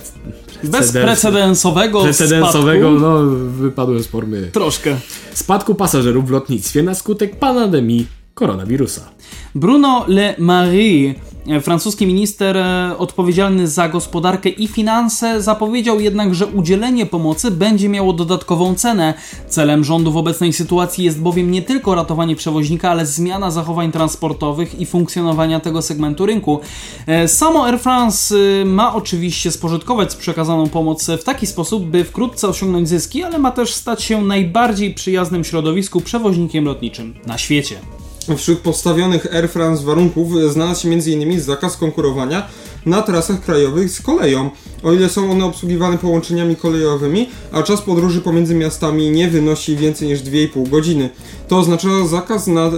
[0.63, 3.07] Bezprecedensowego precedensowego, spadku.
[3.07, 4.49] no wypadłem z formy.
[4.53, 4.97] Troszkę.
[5.33, 9.09] Spadku pasażerów w lotnictwie na skutek pandemii koronawirusa.
[9.55, 11.15] Bruno Le Maire, e,
[11.61, 18.13] francuski minister e, odpowiedzialny za gospodarkę i finanse, zapowiedział jednak, że udzielenie pomocy będzie miało
[18.13, 19.13] dodatkową cenę.
[19.47, 24.79] Celem rządu w obecnej sytuacji jest bowiem nie tylko ratowanie przewoźnika, ale zmiana zachowań transportowych
[24.79, 26.59] i funkcjonowania tego segmentu rynku.
[27.07, 32.47] E, Samo Air France e, ma oczywiście spożytkować przekazaną pomoc w taki sposób, by wkrótce
[32.47, 38.02] osiągnąć zyski, ale ma też stać się najbardziej przyjaznym środowisku przewoźnikiem lotniczym na świecie.
[38.37, 41.41] Wśród postawionych Air France warunków znalazł się m.in.
[41.41, 42.47] zakaz konkurowania
[42.85, 44.49] na trasach krajowych z koleją,
[44.83, 50.07] o ile są one obsługiwane połączeniami kolejowymi, a czas podróży pomiędzy miastami nie wynosi więcej
[50.07, 51.09] niż 2,5 godziny.
[51.47, 52.71] To oznacza zakaz na, e,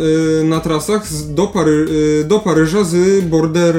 [0.44, 1.86] na trasach z, do, Pary,
[2.22, 3.76] e, do Paryża z Border...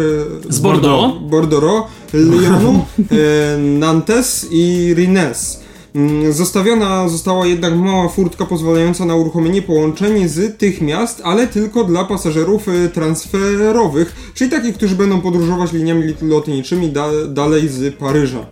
[0.49, 1.21] Z Bordeaux.
[1.21, 5.66] Bordeaux, Lyonu, e, Nantes i Rennes.
[5.97, 11.85] Mm, Zostawiona została jednak mała furtka pozwalająca na uruchomienie połączeń z tych miast, ale tylko
[11.85, 18.47] dla pasażerów e, transferowych, czyli takich, którzy będą podróżować liniami lotniczymi da dalej z Paryża.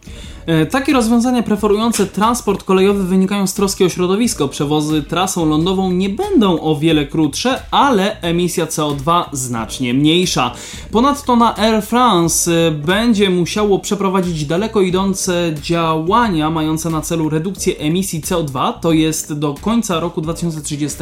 [0.47, 4.49] E, Takie rozwiązania preferujące transport kolejowy wynikają z troski o środowisko.
[4.49, 10.55] Przewozy trasą lądową nie będą o wiele krótsze, ale emisja CO2 znacznie mniejsza.
[10.91, 17.79] Ponadto na Air France e, będzie musiało przeprowadzić daleko idące działania mające na celu redukcję
[17.79, 20.99] emisji CO2, to jest do końca roku 2030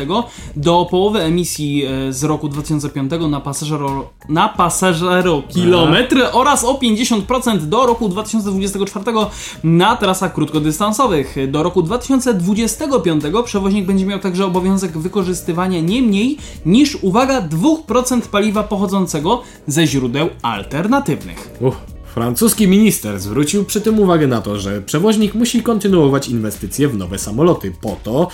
[0.57, 7.59] do połowy emisji e, z roku 2005 na pasażero, na pasażero kilometr oraz o 50%
[7.59, 9.05] do roku 2024
[9.65, 11.37] na trasach krótkodystansowych.
[11.49, 18.63] Do roku 2025 przewoźnik będzie miał także obowiązek wykorzystywania nie mniej niż, uwaga, 2% paliwa
[18.63, 21.51] pochodzącego ze źródeł alternatywnych.
[21.61, 21.92] Uch.
[22.15, 27.19] Francuski minister zwrócił przy tym uwagę na to, że przewoźnik musi kontynuować inwestycje w nowe
[27.19, 28.29] samoloty po to,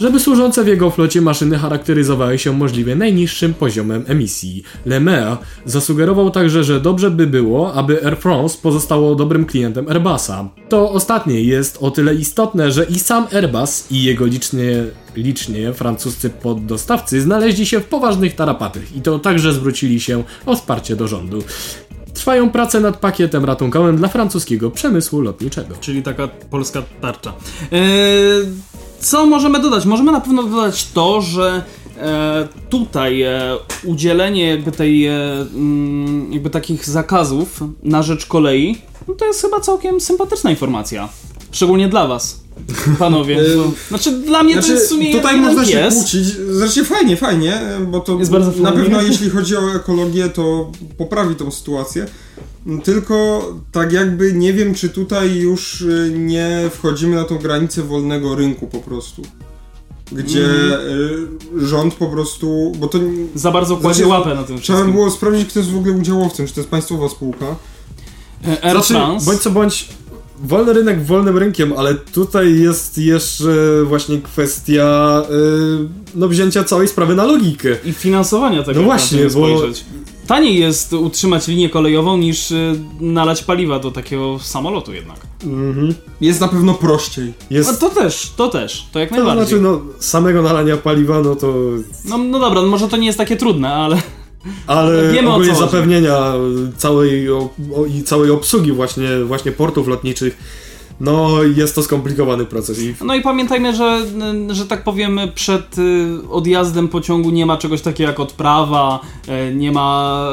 [0.00, 4.62] żeby służące w jego flocie maszyny charakteryzowały się możliwie najniższym poziomem emisji.
[4.86, 10.48] Le Maire zasugerował także, że dobrze by było, aby Air France pozostało dobrym klientem Airbusa.
[10.68, 14.84] To ostatnie jest o tyle istotne, że i sam Airbus i jego licznie,
[15.16, 20.96] licznie francuscy poddostawcy znaleźli się w poważnych tarapatach i to także zwrócili się o wsparcie
[20.96, 21.42] do rządu.
[22.28, 25.74] Trwają prace nad pakietem ratunkowym dla francuskiego przemysłu lotniczego.
[25.80, 27.32] Czyli taka polska tarcza.
[27.72, 27.80] Eee,
[29.00, 29.84] co możemy dodać?
[29.84, 31.62] Możemy na pewno dodać to, że
[31.98, 35.12] e, tutaj e, udzielenie jakby tej, e,
[35.54, 41.08] mm, jakby takich zakazów na rzecz kolei, no to jest chyba całkiem sympatyczna informacja.
[41.52, 42.40] Szczególnie dla was,
[42.98, 43.40] panowie.
[43.56, 45.94] Bo, znaczy dla mnie to jest w sumie tutaj można się pies.
[45.94, 46.26] kłócić.
[46.50, 51.34] Zresztą fajnie, fajnie, bo to Jest bardzo na pewno jeśli chodzi o ekologię, to poprawi
[51.34, 52.06] tą sytuację.
[52.84, 53.42] Tylko
[53.72, 58.66] tak jakby nie wiem, czy tutaj już y, nie wchodzimy na tą granicę wolnego rynku
[58.66, 59.22] po prostu.
[60.12, 60.80] Gdzie Mhm.
[61.62, 62.98] y, rząd po prostu, bo to
[63.34, 64.92] Za bardzo kładzie Znaczy, łapę na tym trzeba wszystkim.
[64.92, 67.46] było sprawdzić, kto jest w ogóle udziałowcem, czy to jest państwowa spółka.
[68.46, 69.88] E, Air Znaczy, bądź co bądź,
[70.44, 77.14] wolny rynek wolnym rynkiem, ale tutaj jest jeszcze właśnie kwestia yy, no, wzięcia całej sprawy
[77.14, 77.68] na logikę.
[77.84, 78.80] I finansowania tego.
[78.80, 79.84] No właśnie, to bo- spojrzeć.
[80.26, 85.16] Taniej jest utrzymać linię kolejową niż y, nalać paliwa do takiego samolotu jednak.
[85.44, 85.94] Mhm.
[86.20, 87.32] Jest na pewno prościej.
[87.50, 89.46] Jest, No to też, to też, to jak to najbardziej.
[89.46, 91.54] znaczy, no, samego nalania paliwa, no to...
[92.04, 94.02] No, no dobra, no może to nie jest takie trudne, ale
[94.66, 96.32] Ale Wiemy, ogólnie zapewnienia
[96.76, 100.38] całej, o, o, i całej obsługi właśnie, właśnie portów lotniczych,
[101.00, 104.00] no jest to skomplikowany proces i no i pamiętajmy, że,
[104.50, 109.00] że tak powiem przed y, odjazdem pociągu nie ma czegoś takiego jak odprawa,
[109.50, 110.28] y, nie ma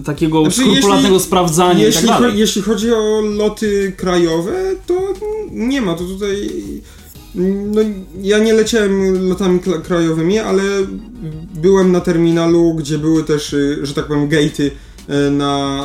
[0.00, 2.38] y, takiego Znaczy, skrupulatnego jeśli- sprawdzania i tak Jeśli, dalej.
[2.38, 4.52] jeśli chodzi o loty krajowe,
[4.86, 4.94] to
[5.50, 6.50] nie ma, to tutaj...
[7.36, 7.80] No,
[8.20, 10.62] ja nie leciałem lotami krajowymi, ale
[11.54, 15.84] byłem na terminalu, gdzie były też, y, że tak powiem, gatey y, na,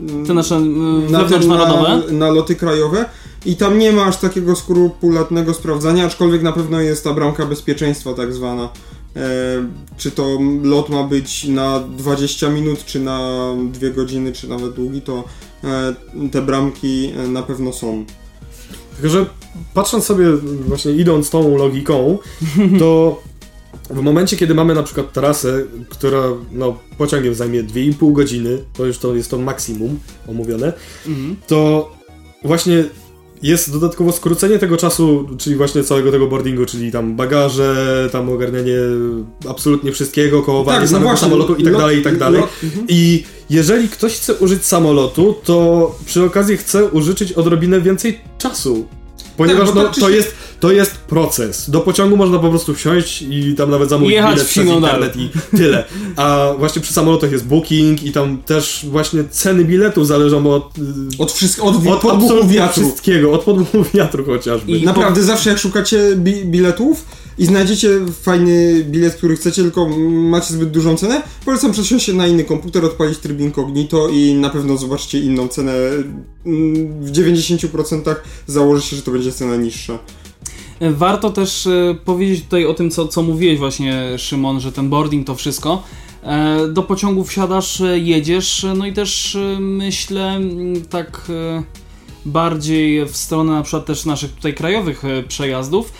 [0.00, 3.04] e, Te nasze y, na, na, na loty krajowe
[3.46, 8.14] i tam nie ma aż takiego skrupulatnego sprawdzania, aczkolwiek na pewno jest ta bramka bezpieczeństwa
[8.14, 8.68] tak zwana.
[9.16, 9.28] E,
[9.96, 15.02] czy to lot ma być na 20 minut, czy na 2 godziny, czy nawet długi,
[15.02, 15.24] to
[15.64, 15.94] e,
[16.32, 18.04] te bramki e, na pewno są.
[18.96, 19.26] Tylko, że
[19.74, 20.26] patrząc sobie,
[20.66, 22.18] właśnie idąc tą logiką,
[22.78, 23.22] to
[23.90, 26.22] w momencie, kiedy mamy na przykład trasę, która
[26.52, 30.72] no, pociągiem zajmie 2,5 godziny, to już to jest to maksimum omówione,
[31.06, 31.36] Mhm.
[31.46, 31.90] to
[32.44, 32.84] właśnie
[33.42, 38.76] jest dodatkowo skrócenie tego czasu, czyli właśnie całego tego boardingu, czyli tam bagaże, tam ogarnianie
[39.48, 42.40] absolutnie wszystkiego, kołowanie Tak, no samego samolotu i tak lot- dalej, i tak dalej.
[42.40, 42.86] lot- mhm.
[42.88, 48.86] I jeżeli ktoś chce użyć samolotu, to przy okazji chce użyczyć odrobinę więcej czasu.
[49.36, 51.70] Ponieważ Tak, no, tak to, się- jest, to jest proces.
[51.70, 55.30] Do pociągu można po prostu wsiąść i tam nawet zamówić Jechać bilet przez internet i
[55.56, 55.84] tyle.
[56.16, 60.82] A właśnie przy samolotach jest booking i tam też właśnie ceny biletów zależą od, y,
[61.18, 62.82] Od, wszystko, od, od podmuchu wiatru.
[62.82, 64.72] wszystkiego, od podmuchu wiatru chociażby.
[64.72, 67.04] I- Naprawdę zawsze jak szukacie bi biletów
[67.38, 67.88] i znajdziecie
[68.22, 72.84] fajny bilet, który chcecie, tylko macie zbyt dużą cenę, polecam przesiąść się na inny komputer,
[72.84, 75.72] odpalić tryb incognito i na pewno zobaczycie inną cenę.
[76.46, 78.14] Mm, W 90%
[78.46, 79.98] założy się, że to będzie cena niższa.
[80.80, 85.26] Warto też e, powiedzieć tutaj o tym, co, co mówiłeś właśnie, Szymon, że ten boarding
[85.26, 85.82] to wszystko.
[86.22, 90.40] E, Do pociągu wsiadasz, e, jedziesz, e, no i też e, myślę
[90.90, 91.62] tak e,
[92.26, 95.92] bardziej w stronę na przykład też naszych tutaj krajowych e, przejazdów.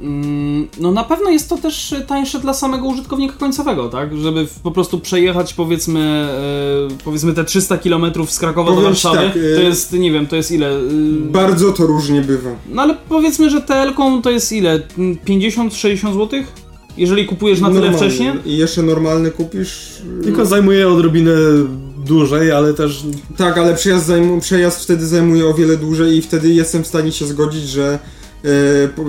[0.00, 4.16] Mm, No na pewno jest to też e, tańsze dla samego użytkownika końcowego, tak?
[4.18, 9.02] Żeby po prostu przejechać powiedzmy e, powiedzmy te 300 km z Krakowa do Powiem ci
[9.02, 9.26] Warszawy.
[9.28, 10.70] tak, e, To jest, nie wiem, to jest ile?
[10.76, 10.80] e,
[11.30, 12.50] Bardzo to różnie bywa.
[12.72, 14.80] no ale powiedzmy, że TL-ką to jest ile?
[15.26, 16.28] 50-60 zł?
[16.96, 18.08] Jeżeli kupujesz na tyle Normalnie.
[18.10, 18.36] wcześnie?
[18.46, 20.02] I jeszcze normalny kupisz.
[20.24, 21.32] Tylko zajmuje odrobinę
[22.06, 23.02] dłużej, ale też
[23.36, 27.12] Tak, ale przejazd, zajmu, przejazd wtedy zajmuje o wiele dłużej i wtedy jestem w stanie
[27.12, 27.98] się zgodzić, że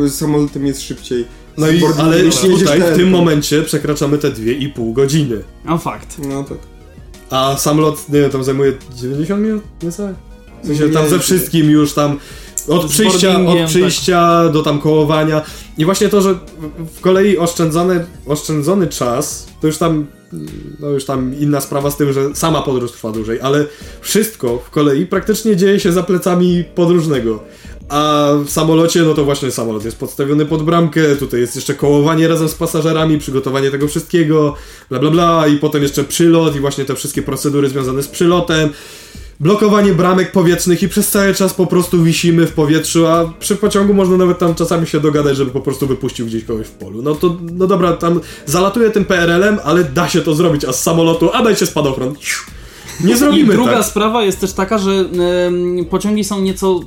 [0.06, 1.26] e, samolotem jest szybciej.
[1.58, 5.44] No i, ale jeśli tutaj w tym momencie przekraczamy te 2,5 godziny.
[5.66, 6.18] No fakt.
[6.30, 6.58] No tak.
[7.30, 9.64] A samolot, nie wiem, tam zajmuje 90 minut?
[9.84, 10.14] Niecałe?
[10.64, 12.20] W sensie tam ze wszystkim już tam
[12.68, 15.42] od Z przyjścia, od przyjścia do tam kołowania.
[15.78, 16.36] I właśnie to, że
[16.96, 20.08] w kolei oszczędzony, oszczędzony czas, to już tam
[20.80, 23.66] no już tam inna sprawa z tym, że sama podróż trwa dłużej, ale
[24.02, 27.44] wszystko w kolei praktycznie dzieje się za plecami podróżnego.
[27.90, 32.28] A w samolocie, no to właśnie samolot jest podstawiony pod bramkę, tutaj jest jeszcze kołowanie
[32.28, 34.56] razem z pasażerami, przygotowanie tego wszystkiego,
[34.90, 38.70] bla bla bla, i potem jeszcze przylot i właśnie te wszystkie procedury związane z przylotem
[39.40, 43.94] blokowanie bramek powietrznych i przez cały czas po prostu wisimy w powietrzu, a przy pociągu
[43.94, 47.02] można nawet tam czasami się dogadać, żeby po prostu wypuścił gdzieś kogoś w polu.
[47.02, 50.84] No to, no dobra, tam zalatuje tym PRL-em, ale da się to zrobić, a z
[50.84, 52.16] samolotu, a dajcie spadochron.
[53.04, 53.86] Nie zrobimy I druga tak.
[53.86, 56.80] sprawa jest też taka, że em, pociągi są nieco,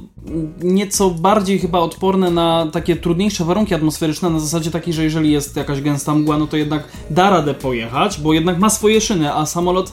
[0.62, 5.56] nieco bardziej chyba odporne na takie trudniejsze warunki atmosferyczne, na zasadzie takiej, że jeżeli jest
[5.56, 9.46] jakaś gęsta mgła, no to jednak da radę pojechać, bo jednak ma swoje szyny, a
[9.46, 9.92] samolot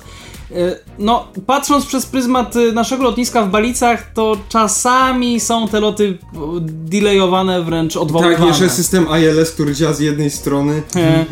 [1.00, 6.38] no, patrząc przez pryzmat e, naszego lotniska w Balicach, to czasami są te loty e,
[6.62, 8.38] delayowane, wręcz odwoływane.
[8.38, 10.84] Tak, jeszcze system ILS, który działa z jednej strony.
[10.96, 11.26] E,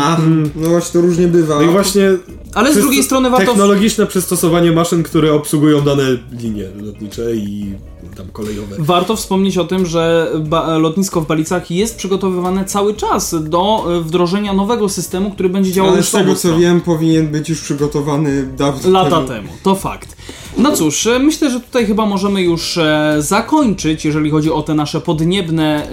[0.00, 0.16] A,
[0.56, 1.54] no właśnie to różnie bywa.
[1.54, 2.10] No i właśnie
[2.54, 3.46] Ale z drugiej strony warto...
[3.46, 6.02] technologiczne przystosowanie maszyn, które obsługują dane
[6.40, 7.74] linie lotnicze i
[8.16, 8.76] tam kolejowe.
[8.78, 14.00] Warto wspomnieć o tym, że ba- lotnisko w Balicach jest przygotowywane cały czas do e,
[14.00, 17.60] wdrożenia nowego systemu, który będzie działał Ale już z tego co wiem, powinien być już
[17.60, 20.15] przygotowany dawno Lata temu, to fakt.
[20.58, 24.74] No cóż, e, myślę, że tutaj chyba możemy już e, zakończyć, jeżeli chodzi o te
[24.74, 25.88] nasze podniebne e,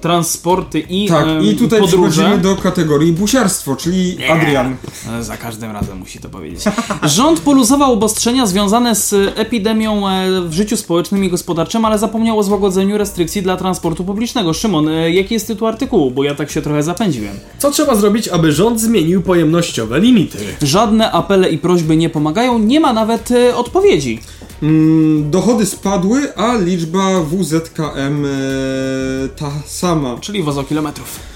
[0.00, 2.10] transporty i Tak, e, i tutaj podróże.
[2.10, 4.76] przechodzimy do kategorii busiarstwo, czyli Adrian.
[5.18, 6.60] E, Za każdym razem musi to powiedzieć.
[7.02, 10.02] Rząd poluzował obostrzenia związane z epidemią
[10.48, 14.52] w życiu społecznym i gospodarczym, ale zapomniał o złagodzeniu restrykcji dla transportu publicznego.
[14.54, 16.10] Szymon, jaki jest tytuł artykułu?
[16.10, 17.34] Bo ja tak się trochę zapędziłem.
[17.58, 20.38] Co trzeba zrobić, aby rząd zmienił pojemnościowe limity?
[20.62, 24.20] Żadne apele i prośby nie pomagają, nie ma nawet odpowiedzi.
[24.62, 28.28] Mm, dochody spadły, a liczba WZKM e,
[29.36, 30.18] ta sama.
[30.20, 31.18] Czyli wozokilometrów.
[31.30, 31.33] E,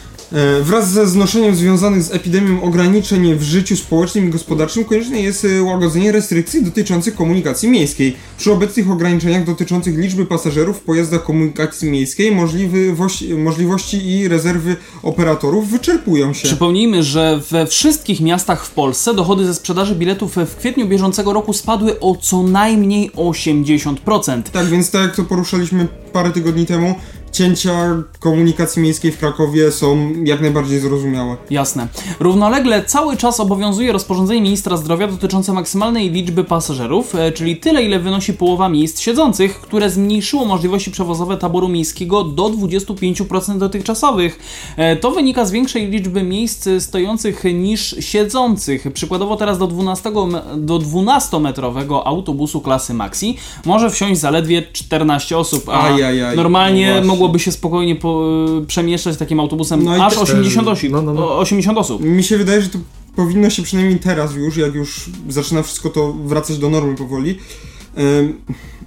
[0.63, 5.63] Wraz ze znoszeniem związanych z epidemią ograniczeń w życiu społecznym i gospodarczym konieczne jest e,
[5.63, 8.17] łagodzenie restrykcji dotyczących komunikacji miejskiej.
[8.39, 15.71] Przy obecnych ograniczeniach dotyczących liczby pasażerów w pojazdach komunikacji miejskiej możliwości, możliwości i rezerwy operatorów
[15.71, 16.49] wyczerpują się.
[16.49, 21.53] Przypomnijmy, że we wszystkich miastach w Polsce dochody ze sprzedaży biletów w kwietniu bieżącego roku
[21.53, 24.43] spadły o co najmniej 80%.
[24.43, 26.95] Tak więc tak jak to poruszaliśmy parę tygodni temu,
[27.33, 31.37] cięcia komunikacji miejskiej w Krakowie są jak najbardziej zrozumiałe.
[31.51, 31.89] Jasne.
[32.21, 37.99] Równolegle cały czas obowiązuje rozporządzenie ministra zdrowia dotyczące maksymalnej liczby pasażerów, e, czyli tyle, ile
[38.01, 44.39] wynosi połowa miejsc siedzących, które zmniejszyło możliwości przewozowe taboru miejskiego do 25% dotychczasowych.
[44.77, 48.87] E, To wynika z większej liczby miejsc stojących niż siedzących.
[48.95, 55.69] Przykładowo teraz do 12, me- do 12-metrowego autobusu klasy Maxi może wsiąść zaledwie 14 osób,
[55.69, 57.07] a Ajajaj, normalnie no.
[57.19, 58.27] Mogłoby się spokojnie po,
[58.67, 60.91] przemieszczać takim autobusem No aż te- 80 osób.
[60.91, 61.29] No, no, no.
[61.29, 62.03] O- 80 osób.
[62.03, 62.79] Mi się wydaje, że to
[63.17, 67.39] powinno się przynajmniej teraz już, jak już zaczyna wszystko to wracać do normy powoli,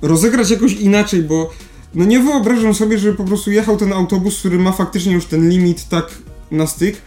[0.01, 1.49] rozegrać jakoś inaczej, bo
[1.95, 5.49] no nie wyobrażam sobie, żeby po prostu jechał ten autobus, który ma faktycznie już ten
[5.49, 6.17] limit tak
[6.51, 7.01] na styk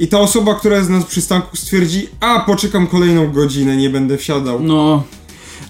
[0.00, 4.60] i ta osoba, która jest na przystanku stwierdzi, a poczekam kolejną godzinę, nie będę wsiadał.
[4.60, 5.02] No.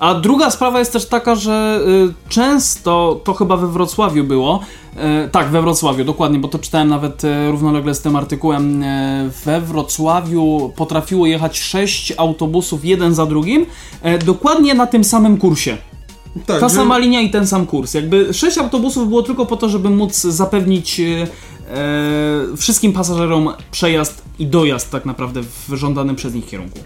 [0.00, 1.80] A druga sprawa jest też taka, że
[2.10, 4.60] y, często to chyba we Wrocławiu było.
[5.26, 8.84] y, tak, we Wrocławiu, dokładnie, bo to czytałem nawet y, równolegle z tym artykułem.
[9.44, 13.66] we Wrocławiu potrafiło jechać sześć autobusów jeden za drugim,
[14.26, 15.76] dokładnie na tym samym kursie.
[16.46, 17.94] Tak, Ta że- sama linia i ten sam kurs.
[17.94, 21.26] Jakby sześć autobusów było tylko po to, żeby móc zapewnić e,
[22.56, 26.78] wszystkim pasażerom przejazd i dojazd tak naprawdę w żądanym przez nich kierunku.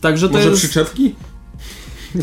[0.00, 0.60] Także to Może jest...
[0.60, 1.14] przyczepki?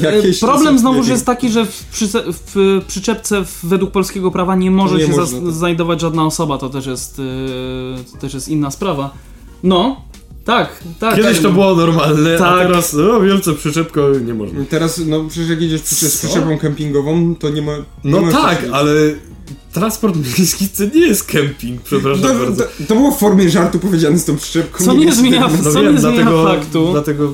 [0.04, 1.10] E, Jakieś Problem lepiej.
[1.10, 5.12] jest taki, że w, przyce- w przyczepce w, według polskiego prawa nie może Nie się
[5.12, 5.52] można, tak.
[5.54, 6.58] znajdować żadna osoba.
[6.58, 9.14] To też jest, e, to też jest inna sprawa.
[9.64, 10.02] No,
[10.46, 11.16] tak, tak.
[11.16, 12.68] Kiedyś tak, to było normalne, a Tak.
[12.68, 14.60] teraz no wielce przyczepko nie można.
[14.70, 17.72] Teraz, no przecież jak jedziesz przy, z przyczepą kempingową, to nie ma...
[17.78, 18.91] Nie No ma tak, ale
[19.74, 22.64] transport miejski to nie jest kemping, przepraszam To, bardzo.
[22.64, 24.86] to, to było w formie żartu powiedziane z tą przyczepką.
[24.86, 25.50] Co nie jest zmienia-.
[25.64, 26.91] No co wiem, nie zmienia dlatego, faktu.
[26.91, 27.34] Dlatego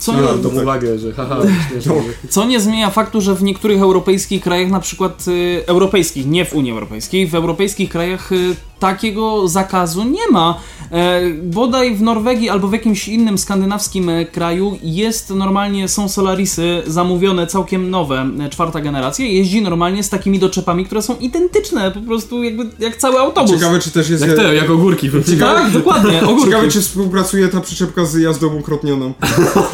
[0.00, 0.62] Co no, nie, tak.
[0.62, 1.40] uwagę, że haha,
[1.70, 6.26] śmieszne, że- Co nie zmienia faktu, że w niektórych europejskich krajach, na przykład y, europejskich,
[6.26, 10.60] nie w Unii Europejskiej, w europejskich krajach y, takiego zakazu nie ma.
[10.92, 16.82] E, bodaj w Norwegii albo w jakimś innym skandynawskim e, kraju jest normalnie, są Solarisy
[16.86, 22.00] zamówione całkiem nowe, e, czwarta generacja, jeździ normalnie z takimi doczepami, które są identyczne, po
[22.00, 23.50] prostu jakby jak cały autobus.
[23.50, 24.26] Ciekawe, czy też jest...
[24.26, 25.10] Jak te, jak ogórki.
[25.40, 26.44] Tak, dokładnie, ogórki.
[26.44, 29.12] Ciekawe, czy współpracuje ta przyczepka z jazdą ukrotnioną.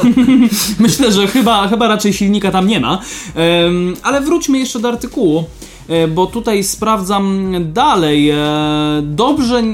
[0.79, 3.03] Myślę, że chyba, chyba raczej silnika tam nie ma.
[4.03, 5.45] Ale wróćmy jeszcze do artykułu.
[5.89, 8.31] E, Bo tutaj sprawdzam dalej.
[8.31, 8.37] E,
[9.03, 9.65] Dobrze e,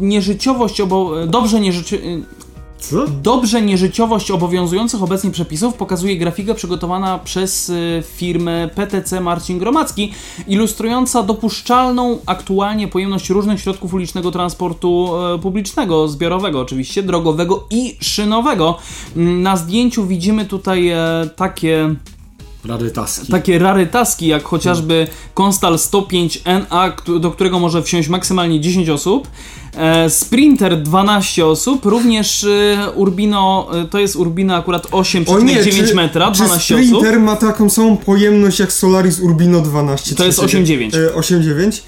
[0.00, 1.26] nieżyciowość obo...
[1.26, 1.98] Dobrze nieżyci...
[2.78, 3.06] Co?
[3.22, 7.72] Dobrze nieżyciowość obowiązujących obecnie przepisów pokazuje grafika przygotowana przez
[8.16, 10.12] firmę PTC Marcin Gromacki,
[10.48, 15.10] ilustrująca dopuszczalną aktualnie pojemność różnych środków ulicznego transportu
[15.42, 18.78] publicznego, zbiorowego oczywiście, drogowego i szynowego.
[19.16, 20.92] Mm, Na zdjęciu widzimy tutaj
[21.36, 21.94] takie
[22.64, 23.32] Rarytaski.
[23.32, 29.28] takie rarytaski, jak chociażby Konstal 105NA, któ- do którego może wsiąść maksymalnie 10 osób.
[29.76, 36.42] E, Sprinter 12 osób, również e, Urbino, e, to jest Urbino akurat 8,9 metra, czy
[36.42, 37.22] 12 Sprinter osób.
[37.22, 40.14] ma taką samą pojemność jak Solaris Urbino 12?
[40.14, 40.64] To jest trzeciego?
[40.64, 40.94] 8,9.
[40.96, 41.80] E, 8,9?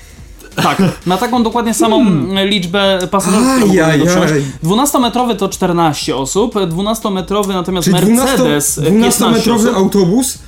[0.63, 4.35] Tak, ma taką dokładnie samą mm, liczbę pasażerów, niego wsiąść.
[4.65, 9.77] 12-metrowy to 14 osób, 12-metrowy natomiast Czyli 12 Mercedes 15 12-metrowy osób.
[9.77, 10.39] autobus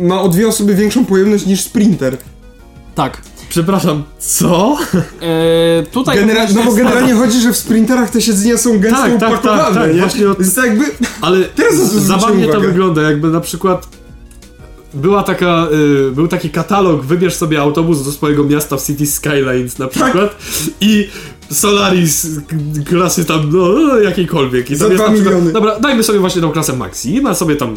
[0.00, 2.16] ma o dwie osoby większą pojemność niż Sprinter.
[2.94, 3.18] Tak.
[3.48, 4.76] Przepraszam, co?
[5.22, 9.20] E, tutaj Genera- no bo generalnie chodzi, że w Sprinterach te siedzenia są gęsto Tak,
[9.20, 10.00] tak, tak, tak, nie?
[10.00, 10.84] właśnie o- Jest tak jakby...
[11.20, 13.88] Ale Teraz zabawnie to wygląda, jakby na przykład
[14.94, 15.66] była taka,
[16.08, 20.36] y, był taki katalog, wybierz sobie autobus do swojego miasta w City Skylines na przykład
[20.80, 21.08] i
[21.52, 22.26] Solaris
[22.88, 24.70] klasy tam, no, jakiejkolwiek.
[24.70, 25.52] I Za dwa na przykład- miliony.
[25.52, 27.74] Dobra, dajmy sobie właśnie tą klasę Maxi i ma sobie tam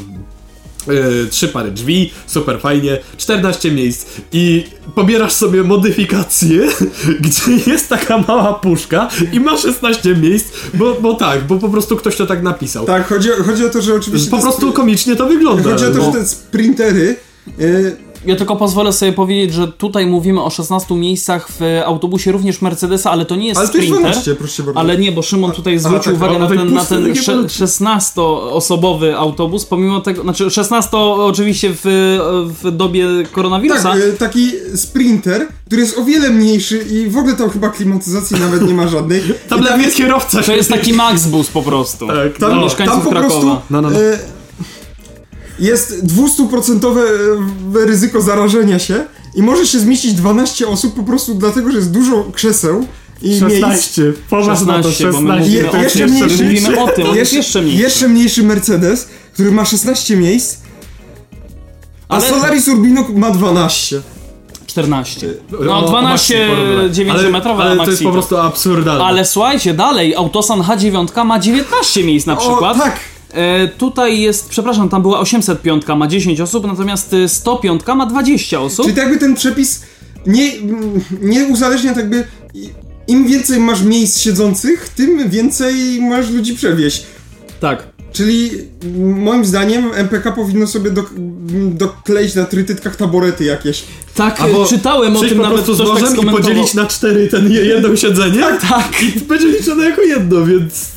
[0.89, 4.63] y, trzy pary drzwi, super fajnie, 14 miejsc i
[4.95, 6.67] pobierasz sobie modyfikację,
[7.25, 11.95] gdzie jest taka mała puszka i ma 16 miejsc, bo, bo tak, bo po prostu
[11.95, 12.85] ktoś to tak napisał.
[12.85, 14.31] Tak, chodzi, o- chodzi o to, że oczywiście...
[14.31, 15.69] Po prostu komicznie to wygląda.
[15.69, 16.05] Chodzi o to, no.
[16.05, 17.15] że te Sprintery...
[17.59, 22.61] e, Ja tylko pozwolę sobie powiedzieć, że tutaj mówimy o 16 miejscach w autobusie również
[22.61, 24.11] Mercedesa, ale to nie jest ale to jest Sprinter.
[24.11, 24.79] 12, proszę bardzo.
[24.79, 27.53] Ale nie, bo Szymon tutaj zwrócił tak, uwagę na ten, na ten takie sze- malutkie.
[27.65, 31.81] 16-osobowy autobus, pomimo tego, znaczy 16 oczywiście w,
[32.63, 33.83] w dobie koronawirusa.
[33.91, 38.39] Tak, e, taki Sprinter, który jest o wiele mniejszy i w ogóle tam chyba klimatyzacji
[38.39, 39.21] nawet nie ma żadnej.
[39.49, 40.41] Tam nawet jest kierowca.
[40.43, 42.07] To jest taki Max Bus po prostu.
[42.07, 42.61] Tak, Tam, no.
[42.61, 43.29] mieszkańców tam po Krakowa.
[43.41, 43.99] prostu No, no, no.
[44.01, 44.19] E,
[45.59, 51.71] jest 200% e, ryzyko zarażenia się i może się zmieścić 12 osób po prostu dlatego,
[51.71, 52.85] że jest dużo krzeseł
[53.21, 53.39] i miejsc.
[53.41, 54.13] 16.
[54.29, 55.39] Poważnie to 16, bo my 16.
[55.39, 57.81] mówimy Je- o jeszcze tym, mniejszy- mówimy o tym, Jeszcze, jeszcze mniejszy.
[57.83, 60.57] jeszcze mniejszy Mercedes, który ma 16 miejsc,
[62.09, 64.01] a Ale- Solaris Urbino ma 12.
[64.67, 65.27] 14.
[65.59, 66.95] O, No o 12 Maxi porównać.
[66.95, 69.03] 9 metrowe Ale, na ale to jest po prostu absurdalne.
[69.05, 72.75] Ale słuchajcie, dalej, Autosan H9 ma 19 miejsc na przykład.
[72.77, 72.99] O, tak.
[73.33, 78.59] E, tutaj jest, przepraszam, tam była 805, ma 10 osób, natomiast y, 105 ma 20
[78.61, 78.85] osób.
[78.85, 79.81] Czyli tak jakby ten przepis
[80.27, 80.51] nie,
[81.21, 82.23] nie uzależnia tak jakby
[83.07, 87.03] im więcej masz miejsc siedzących, tym więcej masz ludzi przewieźć.
[87.59, 87.87] Tak.
[88.11, 88.51] Czyli
[89.15, 91.13] moim zdaniem MPK powinno sobie dok
[91.71, 93.83] dokleić na trytytkach taborety jakieś.
[94.15, 97.27] Tak, Albo czytałem o tym po nawet prostu z ktoś tak i podzielić na cztery
[97.27, 98.43] ten je- jedno siedzenie.
[98.69, 99.03] Tak.
[99.15, 100.87] I będzie liczone jako jedno, więc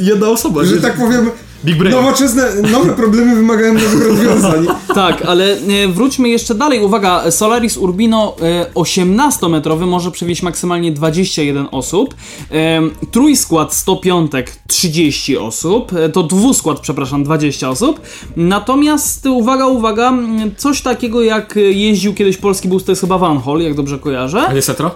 [0.00, 0.64] jedna osoba.
[0.64, 0.80] Że nie?
[0.80, 1.30] tak powiem,
[1.66, 1.96] Big Brain.
[1.96, 4.66] nowoczesne, nowe problemy wymagają nowych rozwiązań.
[4.94, 6.80] Tak, ale e, wróćmy jeszcze dalej.
[6.80, 12.14] Uwaga, Solaris Urbino e, 18-metrowy może przewieźć maksymalnie 21 osób.
[12.52, 14.32] E, trójskład 105
[14.66, 15.92] 30 osób.
[15.92, 18.00] E, to dwuskład, przepraszam, 20 osób.
[18.36, 20.12] Natomiast uwaga, uwaga,
[20.56, 23.98] coś takiego jak e, jeździł kiedyś polski bus, to jest chyba Van Hol, jak dobrze
[23.98, 24.46] kojarzę.
[24.48, 24.90] A nie Setro?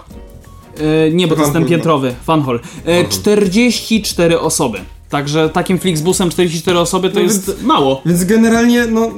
[1.07, 1.69] E, nie, bo to jest ten no.
[1.69, 2.59] piętrowy, Van Hol.
[2.85, 4.77] E, 44 osoby.
[5.09, 8.01] Także takim Flixbusem 44 osoby to No jest więc- mało.
[8.05, 9.09] Więc generalnie, no,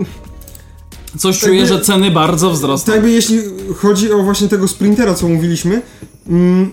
[1.17, 2.85] Coś Tak czuję, by- że ceny bardzo wzrosną.
[2.85, 3.39] tak jakby jeśli
[3.77, 5.81] chodzi o właśnie tego sprintera, co mówiliśmy,
[6.27, 6.71] mm,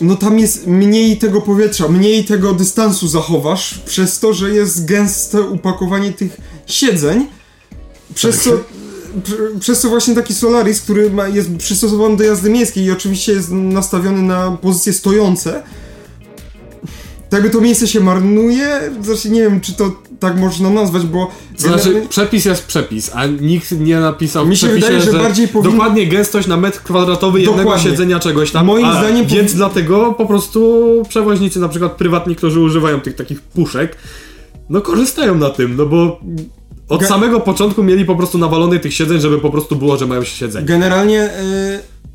[0.00, 5.40] no tam jest mniej tego powietrza, mniej tego dystansu zachowasz, przez to, że jest gęste
[5.42, 6.36] upakowanie tych
[6.66, 7.26] siedzeń,
[8.14, 8.50] przez co...
[9.24, 13.32] prze- Przez co właśnie taki Solaris, który ma, jest przystosowany do jazdy miejskiej i oczywiście
[13.32, 15.62] jest nastawiony na pozycje stojące,
[17.30, 21.30] tak jakby to miejsce się marnuje, znaczy nie wiem, czy to tak można nazwać, bo...
[21.56, 25.48] To znaczy, generalnie- przepis jest przepis, a nikt nie napisał Mi się wydaje, że bardziej
[25.48, 27.90] powinno- dokładnie gęstość na metr kwadratowy jednego Dokładnie.
[27.90, 28.66] siedzenia czegoś tam.
[28.66, 33.40] Moim a, zdaniem Więc dlatego po prostu przewoźnicy, na przykład prywatni, którzy używają tych takich
[33.40, 33.96] puszek,
[34.70, 36.20] no korzystają na tym, no bo
[36.92, 40.06] od Ge- samego początku mieli po prostu nawalone tych siedzeń, żeby po prostu było, że
[40.06, 40.66] mają siedzenie.
[40.66, 41.30] Generalnie,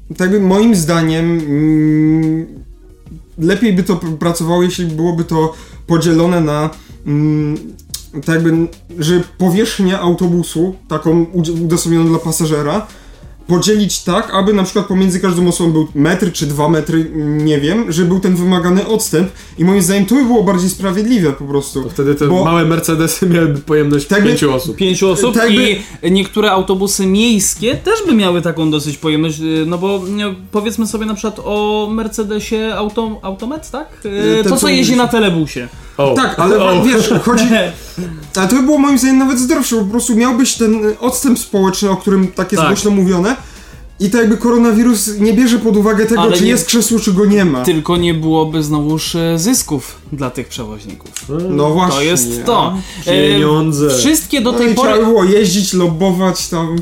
[0.09, 2.47] y, tak by moim zdaniem, mm,
[3.37, 5.53] lepiej by to pr- pracowało, jeśli byłoby to
[5.87, 6.69] podzielone na.
[7.07, 7.57] mm,
[8.25, 8.67] tak jakby,
[8.99, 11.25] że powierzchnię autobusu, taką
[11.63, 12.87] udostępnioną dla pasażera,
[13.47, 17.91] podzielić tak, aby na przykład pomiędzy każdą osobą był metr czy dwa metry, nie wiem,
[17.91, 21.83] że był ten wymagany odstęp i moim zdaniem to by było bardziej sprawiedliwe po prostu.
[21.83, 24.75] To wtedy te Bo- małe Mercedesy miałyby pojemność Tak by- pięciu osób.
[24.75, 29.77] pięciu osób Tak i niektóre autobusy miejskie też by miały taką dosyć pojemność, y, no
[29.77, 30.01] bo
[30.51, 33.87] powiedzmy sobie na przykład o Mercedesie Auto, Automet, tak?
[34.05, 35.67] Y, ten, To co co jeździ na telebusie.
[35.97, 36.13] O.
[36.15, 36.83] Tak, ale O.
[36.83, 37.45] wiesz, chodzi...
[38.35, 41.89] Ale to by było moim zdaniem nawet zdrowsze, bo po prostu miałbyś ten odstęp społeczny,
[41.89, 42.69] o którym tak jest Tak.
[42.71, 43.35] głośno mówione
[43.99, 47.13] i to jakby koronawirus nie bierze pod uwagę tego, Ale czy nie- jest krzesło, czy
[47.13, 47.63] go nie ma.
[47.63, 51.09] Tylko nie byłoby znowuż e, zysków dla tych przewoźników.
[51.49, 51.95] No właśnie.
[51.97, 52.77] To jest to.
[53.05, 53.97] E, Pieniądze.
[53.97, 55.05] Wszystkie do No tej i trzeba by pory.
[55.05, 56.75] było jeździć, lobować tam.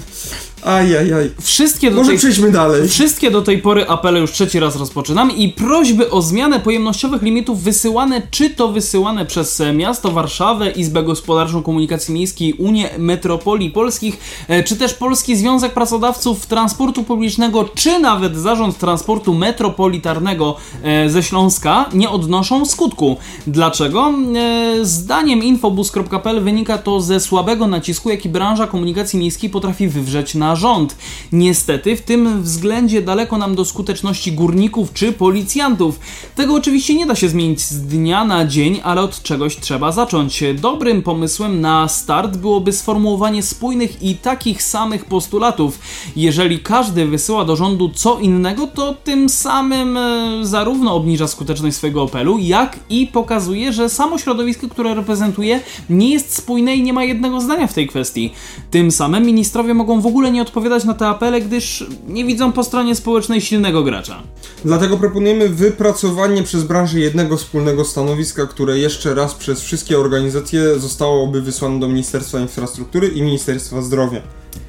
[0.64, 1.32] Ajajaj.
[1.42, 2.88] Wszystkie do Może tej przejdźmy dalej.
[2.88, 7.64] Wszystkie do tej pory apele już trzeci raz rozpoczynam i prośby o zmianę pojemnościowych limitów
[7.64, 14.64] wysyłane, czy to wysyłane przez miasto Warszawę, Izbę Gospodarczą Komunikacji Miejskiej, Unię Metropolii Polskich, e,
[14.64, 21.90] czy też Polski Związek Pracodawców Transportu Publicznego, czy nawet Zarząd Transportu Metropolitarnego e, ze Śląska
[21.94, 23.18] nie odnoszą skutku.
[23.48, 24.14] Dlaczego?
[24.36, 30.55] E, Zdaniem infobus.pl wynika to ze słabego nacisku, jaki branża komunikacji miejskiej potrafi wywrzeć na
[30.56, 30.96] rząd.
[31.32, 36.00] Niestety w tym względzie daleko nam do skuteczności górników czy policjantów.
[36.36, 40.44] Tego oczywiście nie da się zmienić z dnia na dzień, ale od czegoś trzeba zacząć.
[40.56, 45.80] Dobrym pomysłem na start byłoby sformułowanie spójnych i takich samych postulatów.
[46.16, 52.04] Jeżeli każdy wysyła do rządu co innego, to tym samym e, zarówno obniża skuteczność swojego
[52.04, 57.04] apelu, jak i pokazuje, że samo środowisko, które reprezentuje, nie jest spójne i nie ma
[57.04, 58.34] jednego zdania w tej kwestii.
[58.72, 62.64] Tym samym ministrowie mogą w ogóle nie odpowiadać na te apele, gdyż nie widzą po
[62.64, 64.24] stronie społecznej silnego gracza.
[64.66, 71.42] Dlatego proponujemy wypracowanie przez branżę jednego wspólnego stanowiska, które jeszcze raz przez wszystkie organizacje zostałoby
[71.42, 74.22] wysłane do Ministerstwa Infrastruktury i Ministerstwa Zdrowia.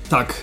[0.09, 0.35] Tak.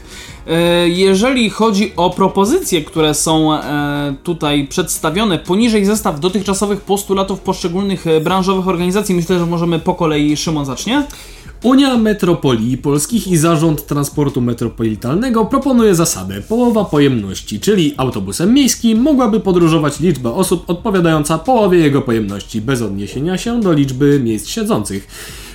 [0.47, 8.07] E, Jeżeli chodzi o propozycje, które są e, tutaj przedstawione, poniżej zestaw dotychczasowych postulatów poszczególnych
[8.07, 11.03] e, branżowych organizacji, myślę, że możemy po kolei Szymon zacznie.
[11.63, 19.39] Unia Metropolii Polskich i Zarząd Transportu Metropolitalnego proponuje zasadę połowa pojemności, czyli autobusem miejskim mogłaby
[19.39, 25.07] podróżować liczba osób odpowiadająca połowie jego pojemności, bez odniesienia się do liczby miejsc siedzących.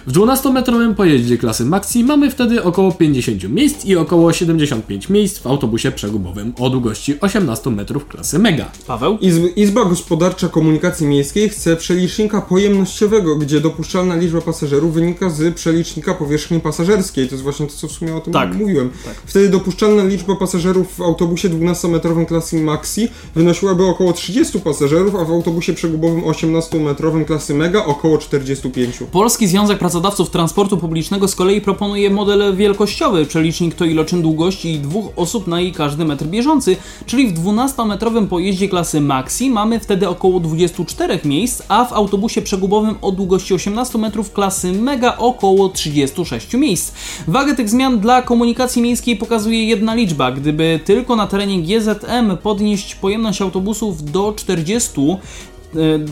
[0.09, 5.46] W 12-metrowym pojeździe klasy Maxi mamy wtedy około 50 miejsc i około 75 miejsc w
[5.46, 8.70] autobusie przegubowym o długości 18 metrów klasy Mega.
[8.86, 9.16] Paweł?
[9.16, 16.14] Izb- Izba Gospodarcza Komunikacji Miejskiej chce przelicznika pojemnościowego, gdzie dopuszczalna liczba pasażerów wynika z przelicznika
[16.14, 17.26] powierzchni pasażerskiej.
[17.28, 18.54] To jest właśnie to, co w sumie o tym Tak.
[18.54, 18.90] mówiłem.
[19.26, 25.30] Wtedy dopuszczalna liczba pasażerów w autobusie 12-metrowym klasy Maxi wynosiłaby około 30 pasażerów, a w
[25.30, 28.98] autobusie przegubowym 18-metrowym klasy Mega około 45.
[29.12, 29.97] Polski Związek Pracodawców
[30.30, 35.72] Transportu Publicznego z kolei proponuje model wielkościowy, przelicznik to iloczyn długości dwóch osób na jej
[35.72, 36.76] każdy metr bieżący,
[37.07, 42.94] czyli w 12-metrowym pojeździe klasy Maxi mamy wtedy około 24 miejsc, a w autobusie przegubowym
[43.03, 46.92] o długości 18 metrów klasy Mega około 36 miejsc.
[47.28, 50.32] Wagę tych zmian dla komunikacji miejskiej pokazuje jedna liczba.
[50.32, 55.18] Gdyby tylko na terenie GZM podnieść pojemność autobusów do 40 e,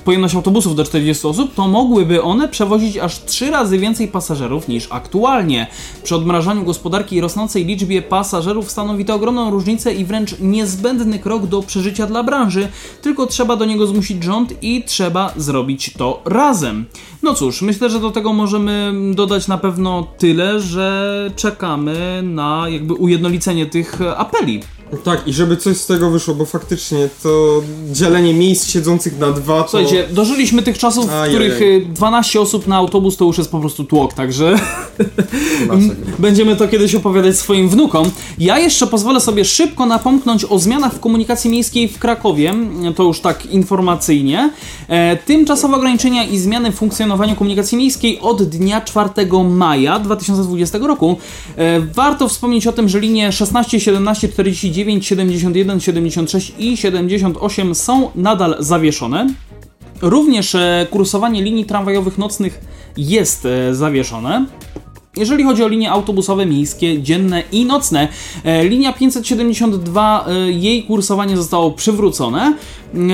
[0.05, 4.89] pojemność autobusów do 40 osób, to mogłyby one przewozić aż 3 razy więcej pasażerów niż
[4.91, 5.67] aktualnie.
[6.03, 11.47] Przy odmrażaniu gospodarki i rosnącej liczbie pasażerów stanowi to ogromną różnicę i wręcz niezbędny krok
[11.47, 12.69] do przeżycia dla branży,
[13.03, 16.85] tylko trzeba do niego zmusić rząd i trzeba zrobić to razem.
[17.23, 22.95] No cóż, myślę, że do tego możemy dodać na pewno tyle, że czekamy na jakby
[22.95, 24.61] ujednolicenie tych apeli.
[25.05, 27.63] Tak, i żeby coś z tego wyszło, bo faktycznie to
[27.93, 29.69] dzielenie miejsc siedzących na dwa to...
[29.69, 31.31] Słuchajcie, dożyliśmy tych czasów, w Ajajaj.
[31.31, 34.59] których y, 12 osób na autobus to już jest po prostu tłok, także
[36.19, 38.11] będziemy to kiedyś opowiadać swoim wnukom.
[38.39, 42.55] Ja jeszcze pozwolę sobie szybko napomknąć o zmianach w komunikacji miejskiej w Krakowie,
[42.97, 44.51] to już tak informacyjnie.
[44.89, 49.09] E, tymczasowe ograniczenia i zmiany w funkcjonowaniu komunikacji miejskiej od dnia 4
[49.49, 51.19] maja 2020 roku.
[51.57, 58.11] E, warto wspomnieć o tym, że linie 16, 17, 49, 71, 76 i 78 są
[58.15, 59.27] nadal zawieszone.
[60.03, 62.61] Również e, kursowanie linii tramwajowych nocnych
[62.97, 64.47] jest e, zawieszone.
[65.17, 68.09] Jeżeli chodzi o linie autobusowe, miejskie, dzienne i nocne,
[68.45, 72.55] e, linia 572, e, jej kursowanie zostało przywrócone.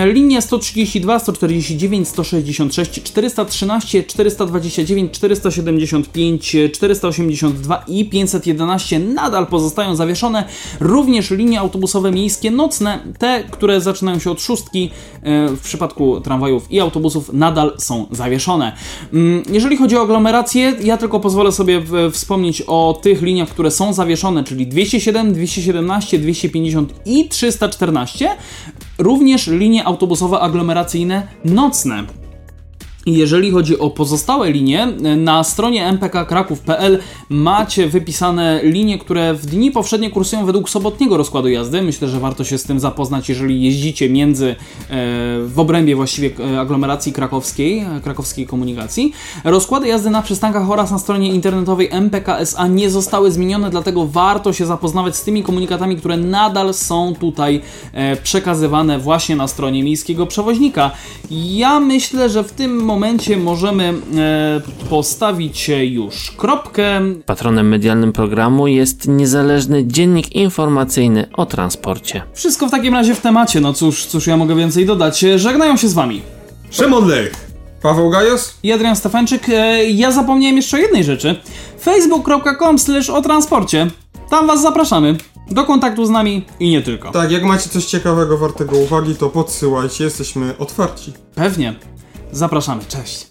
[0.05, 10.44] Linie 132, 149, 166, 413, 429, 475, e, 482 i 511 nadal pozostają zawieszone.
[10.80, 14.90] Również linie autobusowe miejskie nocne, te, które zaczynają się od szóstki,
[15.22, 18.72] e, w przypadku tramwajów i autobusów nadal są zawieszone.
[19.12, 21.80] Mm, Jeżeli chodzi o aglomerację, ja tylko pozwolę sobie
[22.11, 28.28] wspomnieć o tych liniach, które są zawieszone, czyli 207, 217, 250 i 314.
[28.99, 32.22] Również linie autobusowe aglomeracyjne nocne.
[33.07, 36.98] Jeżeli chodzi o pozostałe linie, na stronie mpkkraków.pl
[37.28, 41.82] macie wypisane linie, które w dni powszednie kursują według sobotniego rozkładu jazdy.
[41.82, 44.55] Myślę, że warto się z tym zapoznać, jeżeli jeździcie między e,
[45.46, 49.12] w obrębie właściwie e, aglomeracji krakowskiej, e, krakowskiej komunikacji.
[49.44, 54.66] Rozkłady jazdy na przystankach oraz na stronie internetowej MPKSA nie zostały zmienione, dlatego warto się
[54.66, 57.61] zapoznawać z tymi komunikatami, które nadal są tutaj
[58.22, 60.90] przekazywane właśnie na stronie miejskiego przewoźnika.
[61.30, 67.01] Ja myślę, że w tym momencie momencie możemy e, postawić już kropkę.
[67.26, 72.22] Patronem medialnym programu jest niezależny dziennik informacyjny o transporcie.
[72.34, 75.24] Wszystko w takim razie w temacie, no cóż, cóż ja mogę więcej dodać.
[75.36, 76.22] Żegnają się z wami.
[76.70, 77.32] Szymon Lech.
[77.82, 79.49] Paweł Gajos i Adrian Stefanczyk.
[79.49, 81.36] E, ja zapomniałem jeszcze o jednej rzeczy.
[81.80, 82.76] facebook.com
[83.12, 83.90] o transporcie.
[84.30, 85.16] Tam was zapraszamy
[85.51, 87.11] do kontaktu z nami i nie tylko.
[87.11, 91.12] Tak, jak macie coś ciekawego, wartego uwagi, to podsyłajcie, jesteśmy otwarci.
[91.34, 91.74] Pewnie.
[92.33, 93.28] Zapraszamy, cześć.